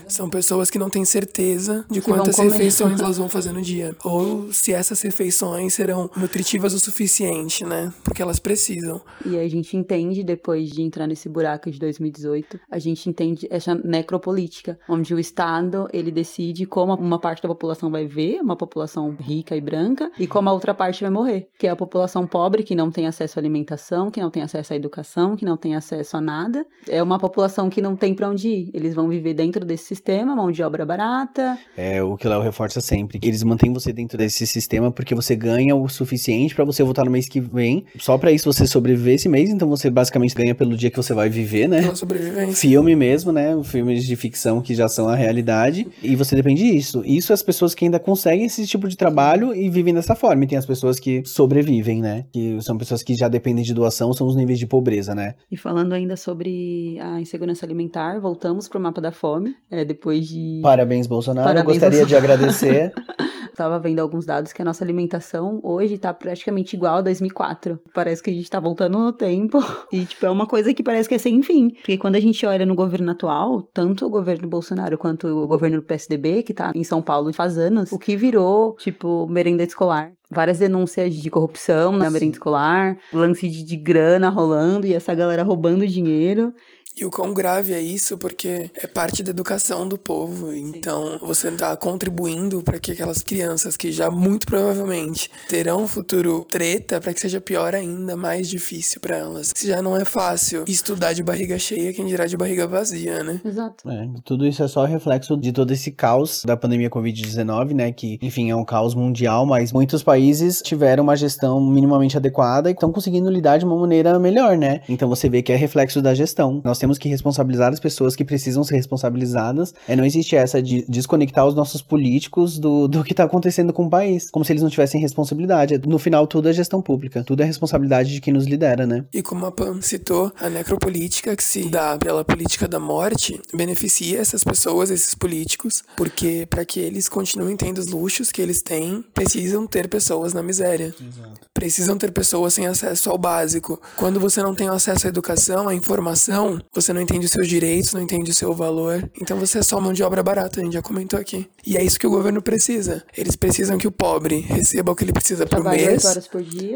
São 0.08 0.28
pessoas 0.28 0.70
que 0.70 0.78
não 0.78 0.90
têm 0.90 1.04
certeza 1.04 1.84
de 1.90 2.00
quantas 2.00 2.38
refeições 2.38 3.00
elas 3.00 3.18
vão 3.18 3.28
fazer 3.28 3.52
no 3.52 3.62
dia. 3.62 3.94
Ou 4.04 4.52
se 4.52 4.72
essas 4.72 5.00
refeições 5.02 5.74
serão 5.74 6.10
nutritivas 6.16 6.74
o 6.74 6.78
suficiente, 6.78 7.64
né? 7.64 7.92
Porque 8.02 8.22
elas 8.22 8.38
precisam. 8.38 9.00
E 9.24 9.38
a 9.38 9.48
gente 9.48 9.76
entende, 9.76 10.22
depois 10.22 10.70
de 10.70 10.82
entrar 10.82 11.06
nesse 11.06 11.28
buraco 11.28 11.70
de 11.70 11.78
2018, 11.78 12.60
a 12.70 12.78
gente 12.78 13.08
entende 13.08 13.46
essa 13.50 13.74
necropolítica, 13.74 14.78
onde 14.88 15.14
o 15.14 15.18
Estado, 15.18 15.88
ele 15.92 16.10
decide 16.10 16.66
como 16.66 16.94
uma 16.94 17.18
parte 17.18 17.42
da 17.42 17.48
população 17.48 17.90
vai 17.90 18.06
ver, 18.06 18.40
uma 18.40 18.56
população 18.56 19.16
rica 19.20 19.56
e 19.56 19.60
branca, 19.60 20.10
e 20.18 20.26
como 20.26 20.48
a 20.48 20.52
outra 20.52 20.74
parte 20.74 21.02
vai 21.02 21.10
morrer, 21.10 21.48
que 21.58 21.66
é 21.66 21.70
a 21.70 21.76
população 21.76 22.26
pobre, 22.26 22.62
que 22.62 22.74
não 22.74 22.90
tem 22.90 23.06
acesso 23.06 23.38
à 23.38 23.40
alimentação, 23.40 24.10
que 24.10 24.20
não 24.20 24.30
tem 24.30 24.42
acesso 24.42 24.72
à 24.72 24.76
educação, 24.76 25.36
que 25.36 25.44
não 25.44 25.56
tem 25.56 25.74
acesso 25.74 26.16
a 26.16 26.20
nada. 26.20 26.66
É 26.88 27.02
uma 27.02 27.18
população 27.18 27.68
que 27.70 27.80
não 27.80 27.96
tem 27.96 28.14
pra 28.14 28.28
onde 28.28 28.48
ir. 28.48 28.70
Eles 28.72 28.94
vão 28.94 29.08
viver 29.08 29.29
dentro 29.34 29.64
desse 29.64 29.84
sistema, 29.84 30.34
mão 30.34 30.50
de 30.50 30.62
obra 30.62 30.84
barata, 30.84 31.58
É 31.76 32.02
o 32.02 32.16
que 32.16 32.26
o 32.26 32.30
Léo 32.30 32.40
reforça 32.42 32.80
sempre. 32.80 33.18
que 33.18 33.28
Eles 33.28 33.42
mantêm 33.42 33.72
você 33.72 33.92
dentro 33.92 34.16
desse 34.18 34.46
sistema 34.46 34.90
porque 34.90 35.14
você 35.14 35.34
ganha 35.36 35.74
o 35.74 35.88
suficiente 35.88 36.54
pra 36.54 36.64
você 36.64 36.82
voltar 36.82 37.04
no 37.04 37.10
mês 37.10 37.28
que 37.28 37.40
vem. 37.40 37.84
Só 37.98 38.16
pra 38.18 38.32
isso 38.32 38.50
você 38.52 38.66
sobreviver 38.66 39.14
esse 39.14 39.28
mês, 39.28 39.50
então 39.50 39.68
você 39.68 39.90
basicamente 39.90 40.34
ganha 40.34 40.54
pelo 40.54 40.76
dia 40.76 40.90
que 40.90 40.96
você 40.96 41.14
vai 41.14 41.28
viver, 41.28 41.68
né? 41.68 41.94
Sobrevivência. 41.94 42.54
Filme 42.54 42.94
mesmo, 42.96 43.32
né? 43.32 43.58
Filmes 43.64 44.04
de 44.04 44.16
ficção 44.16 44.60
que 44.60 44.74
já 44.74 44.88
são 44.88 45.08
a 45.08 45.14
realidade. 45.14 45.86
E 46.02 46.16
você 46.16 46.34
depende 46.36 46.62
disso. 46.62 47.02
Isso 47.04 47.32
é 47.32 47.34
as 47.34 47.42
pessoas 47.42 47.74
que 47.74 47.84
ainda 47.84 47.98
conseguem 47.98 48.46
esse 48.46 48.66
tipo 48.66 48.88
de 48.88 48.96
trabalho 48.96 49.54
e 49.54 49.68
vivem 49.68 49.94
dessa 49.94 50.14
forma. 50.14 50.44
E 50.44 50.46
tem 50.46 50.58
as 50.58 50.66
pessoas 50.66 50.98
que 50.98 51.22
sobrevivem, 51.24 52.00
né? 52.00 52.24
Que 52.32 52.60
são 52.62 52.76
pessoas 52.76 53.02
que 53.02 53.14
já 53.14 53.28
dependem 53.28 53.64
de 53.64 53.74
doação, 53.74 54.12
são 54.12 54.26
os 54.26 54.36
níveis 54.36 54.58
de 54.58 54.66
pobreza, 54.66 55.14
né? 55.14 55.34
E 55.50 55.56
falando 55.56 55.92
ainda 55.92 56.16
sobre 56.16 56.98
a 57.00 57.20
insegurança 57.20 57.64
alimentar, 57.66 58.18
voltamos 58.20 58.68
pro 58.68 58.80
mapa 58.80 59.00
da 59.00 59.12
fome, 59.20 59.54
é, 59.70 59.84
depois 59.84 60.26
de... 60.26 60.60
Parabéns, 60.62 61.06
Bolsonaro. 61.06 61.46
Parabéns, 61.46 61.76
Eu 61.76 61.80
gostaria 61.80 62.06
de 62.06 62.16
agradecer. 62.16 62.92
Tava 63.54 63.78
vendo 63.78 63.98
alguns 63.98 64.24
dados 64.24 64.54
que 64.54 64.62
a 64.62 64.64
nossa 64.64 64.82
alimentação 64.82 65.60
hoje 65.62 65.98
tá 65.98 66.14
praticamente 66.14 66.74
igual 66.74 66.96
a 66.96 67.00
2004. 67.02 67.78
Parece 67.92 68.22
que 68.22 68.30
a 68.30 68.32
gente 68.32 68.48
tá 68.48 68.58
voltando 68.58 68.98
no 68.98 69.12
tempo. 69.12 69.58
E, 69.92 70.04
tipo, 70.04 70.24
é 70.24 70.30
uma 70.30 70.46
coisa 70.46 70.72
que 70.72 70.82
parece 70.84 71.08
que 71.08 71.16
é 71.16 71.18
sem 71.18 71.42
fim. 71.42 71.70
Porque 71.70 71.98
quando 71.98 72.14
a 72.14 72.20
gente 72.20 72.46
olha 72.46 72.64
no 72.64 72.76
governo 72.76 73.10
atual, 73.10 73.62
tanto 73.74 74.06
o 74.06 74.10
governo 74.10 74.48
Bolsonaro 74.48 74.96
quanto 74.96 75.26
o 75.26 75.48
governo 75.48 75.78
do 75.78 75.82
PSDB, 75.82 76.44
que 76.44 76.54
tá 76.54 76.70
em 76.74 76.84
São 76.84 77.02
Paulo 77.02 77.32
faz 77.32 77.58
anos, 77.58 77.90
o 77.90 77.98
que 77.98 78.16
virou, 78.16 78.76
tipo, 78.76 79.26
merenda 79.28 79.64
escolar. 79.64 80.12
Várias 80.30 80.60
denúncias 80.60 81.12
de 81.12 81.28
corrupção 81.28 81.90
na 81.90 82.08
merenda 82.08 82.34
escolar, 82.34 82.96
lance 83.12 83.48
de, 83.48 83.64
de 83.64 83.76
grana 83.76 84.28
rolando 84.28 84.86
e 84.86 84.94
essa 84.94 85.12
galera 85.12 85.42
roubando 85.42 85.84
dinheiro. 85.86 86.54
E 87.00 87.04
o 87.04 87.10
quão 87.10 87.32
grave 87.32 87.72
é 87.72 87.80
isso, 87.80 88.18
porque 88.18 88.70
é 88.74 88.86
parte 88.86 89.22
da 89.22 89.30
educação 89.30 89.88
do 89.88 89.96
povo. 89.96 90.52
Então, 90.52 91.18
você 91.22 91.48
está 91.48 91.74
contribuindo 91.74 92.62
para 92.62 92.78
que 92.78 92.92
aquelas 92.92 93.22
crianças 93.22 93.74
que 93.74 93.90
já 93.90 94.10
muito 94.10 94.46
provavelmente 94.46 95.30
terão 95.48 95.84
um 95.84 95.88
futuro 95.88 96.44
treta, 96.50 97.00
para 97.00 97.14
que 97.14 97.20
seja 97.20 97.40
pior 97.40 97.74
ainda, 97.74 98.16
mais 98.16 98.50
difícil 98.50 99.00
para 99.00 99.16
elas. 99.16 99.50
Se 99.56 99.66
já 99.66 99.80
não 99.80 99.96
é 99.96 100.04
fácil 100.04 100.64
estudar 100.68 101.14
de 101.14 101.22
barriga 101.22 101.58
cheia, 101.58 101.90
quem 101.94 102.04
dirá 102.04 102.26
de 102.26 102.36
barriga 102.36 102.66
vazia, 102.66 103.24
né? 103.24 103.40
Exato. 103.42 103.88
É, 103.88 104.06
tudo 104.22 104.46
isso 104.46 104.62
é 104.62 104.68
só 104.68 104.84
reflexo 104.84 105.38
de 105.38 105.52
todo 105.52 105.72
esse 105.72 105.90
caos 105.90 106.42
da 106.44 106.54
pandemia 106.54 106.90
Covid-19, 106.90 107.72
né? 107.72 107.92
Que, 107.92 108.18
enfim, 108.20 108.50
é 108.50 108.56
um 108.56 108.64
caos 108.64 108.94
mundial, 108.94 109.46
mas 109.46 109.72
muitos 109.72 110.02
países 110.02 110.60
tiveram 110.60 111.02
uma 111.02 111.16
gestão 111.16 111.60
minimamente 111.60 112.18
adequada 112.18 112.68
e 112.68 112.74
estão 112.74 112.92
conseguindo 112.92 113.30
lidar 113.30 113.56
de 113.56 113.64
uma 113.64 113.76
maneira 113.76 114.18
melhor, 114.18 114.58
né? 114.58 114.82
Então 114.86 115.08
você 115.08 115.30
vê 115.30 115.40
que 115.40 115.50
é 115.50 115.56
reflexo 115.56 116.02
da 116.02 116.14
gestão. 116.14 116.60
Nós 116.62 116.78
temos 116.78 116.89
que 116.98 117.08
responsabilizar 117.08 117.72
as 117.72 117.80
pessoas 117.80 118.16
que 118.16 118.24
precisam 118.24 118.64
ser 118.64 118.76
responsabilizadas. 118.76 119.74
É, 119.88 119.96
não 119.96 120.04
existe 120.04 120.36
essa 120.36 120.62
de 120.62 120.84
desconectar 120.88 121.46
os 121.46 121.54
nossos 121.54 121.82
políticos 121.82 122.58
do, 122.58 122.88
do 122.88 123.04
que 123.04 123.12
está 123.12 123.24
acontecendo 123.24 123.72
com 123.72 123.86
o 123.86 123.90
país, 123.90 124.30
como 124.30 124.44
se 124.44 124.52
eles 124.52 124.62
não 124.62 124.70
tivessem 124.70 125.00
responsabilidade. 125.00 125.80
No 125.86 125.98
final, 125.98 126.26
tudo 126.26 126.48
é 126.48 126.52
gestão 126.52 126.80
pública, 126.80 127.24
tudo 127.24 127.42
é 127.42 127.44
responsabilidade 127.44 128.12
de 128.12 128.20
quem 128.20 128.32
nos 128.32 128.46
lidera, 128.46 128.86
né? 128.86 129.04
E 129.12 129.22
como 129.22 129.46
a 129.46 129.52
Pam 129.52 129.80
citou, 129.80 130.32
a 130.40 130.48
necropolítica 130.48 131.34
que 131.36 131.44
se 131.44 131.68
dá 131.68 131.96
pela 131.98 132.24
política 132.24 132.66
da 132.66 132.78
morte 132.78 133.40
beneficia 133.54 134.18
essas 134.18 134.44
pessoas, 134.44 134.90
esses 134.90 135.14
políticos, 135.14 135.82
porque 135.96 136.46
para 136.48 136.64
que 136.64 136.80
eles 136.80 137.08
continuem 137.08 137.56
tendo 137.56 137.78
os 137.78 137.86
luxos 137.86 138.30
que 138.30 138.40
eles 138.40 138.62
têm, 138.62 139.04
precisam 139.14 139.66
ter 139.66 139.88
pessoas 139.88 140.32
na 140.32 140.42
miséria. 140.42 140.94
Exato. 141.00 141.40
Precisam 141.52 141.98
ter 141.98 142.12
pessoas 142.12 142.54
sem 142.54 142.66
acesso 142.66 143.10
ao 143.10 143.18
básico. 143.18 143.80
Quando 143.96 144.20
você 144.20 144.42
não 144.42 144.54
tem 144.54 144.68
acesso 144.68 145.06
à 145.06 145.08
educação, 145.08 145.68
à 145.68 145.74
informação, 145.74 146.60
você 146.80 146.92
não 146.92 147.00
entende 147.00 147.26
os 147.26 147.32
seus 147.32 147.48
direitos, 147.48 147.92
não 147.92 148.00
entende 148.00 148.30
o 148.30 148.34
seu 148.34 148.52
valor. 148.54 149.08
Então 149.20 149.38
você 149.38 149.58
é 149.58 149.62
só 149.62 149.80
mão 149.80 149.92
de 149.92 150.02
obra 150.02 150.22
barata, 150.22 150.60
a 150.60 150.64
gente 150.64 150.72
já 150.72 150.82
comentou 150.82 151.18
aqui. 151.18 151.46
E 151.66 151.76
é 151.76 151.82
isso 151.82 151.98
que 151.98 152.06
o 152.06 152.10
governo 152.10 152.40
precisa. 152.40 153.02
Eles 153.16 153.36
precisam 153.36 153.78
que 153.78 153.86
o 153.86 153.90
pobre 153.90 154.40
receba 154.40 154.92
o 154.92 154.96
que 154.96 155.04
ele 155.04 155.12
precisa 155.12 155.46
por 155.46 155.62
mês 155.64 156.28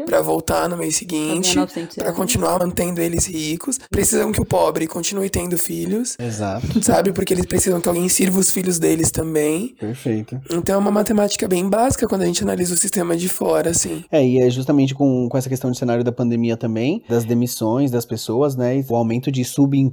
para 0.05 0.21
voltar 0.21 0.69
no 0.69 0.77
mês 0.77 0.95
seguinte, 0.95 1.55
para 1.95 2.13
continuar 2.13 2.59
mantendo 2.59 3.01
eles 3.01 3.25
ricos. 3.25 3.79
Precisam 3.89 4.31
que 4.31 4.41
o 4.41 4.45
pobre 4.45 4.87
continue 4.87 5.29
tendo 5.29 5.57
filhos. 5.57 6.15
Exato. 6.19 6.83
Sabe? 6.83 7.11
Porque 7.11 7.33
eles 7.33 7.45
precisam 7.45 7.81
que 7.81 7.87
alguém 7.87 8.07
sirva 8.09 8.39
os 8.39 8.51
filhos 8.51 8.79
deles 8.79 9.11
também. 9.11 9.75
Perfeito. 9.79 10.39
Então 10.49 10.75
é 10.75 10.77
uma 10.77 10.91
matemática 10.91 11.47
bem 11.47 11.67
básica 11.69 12.07
quando 12.07 12.21
a 12.21 12.25
gente 12.25 12.43
analisa 12.43 12.73
o 12.73 12.77
sistema 12.77 13.15
de 13.17 13.29
fora, 13.29 13.69
assim. 13.71 14.03
É, 14.11 14.25
e 14.25 14.39
é 14.39 14.49
justamente 14.49 14.93
com, 14.93 15.27
com 15.29 15.37
essa 15.37 15.49
questão 15.49 15.71
de 15.71 15.77
cenário 15.77 16.03
da 16.03 16.11
pandemia 16.11 16.55
também, 16.57 17.03
das 17.09 17.23
demissões 17.23 17.91
das 17.91 18.05
pessoas, 18.05 18.55
né? 18.55 18.77
E 18.77 18.85
o 18.87 18.95
aumento 18.95 19.31
de 19.31 19.43
subempregos, 19.43 19.84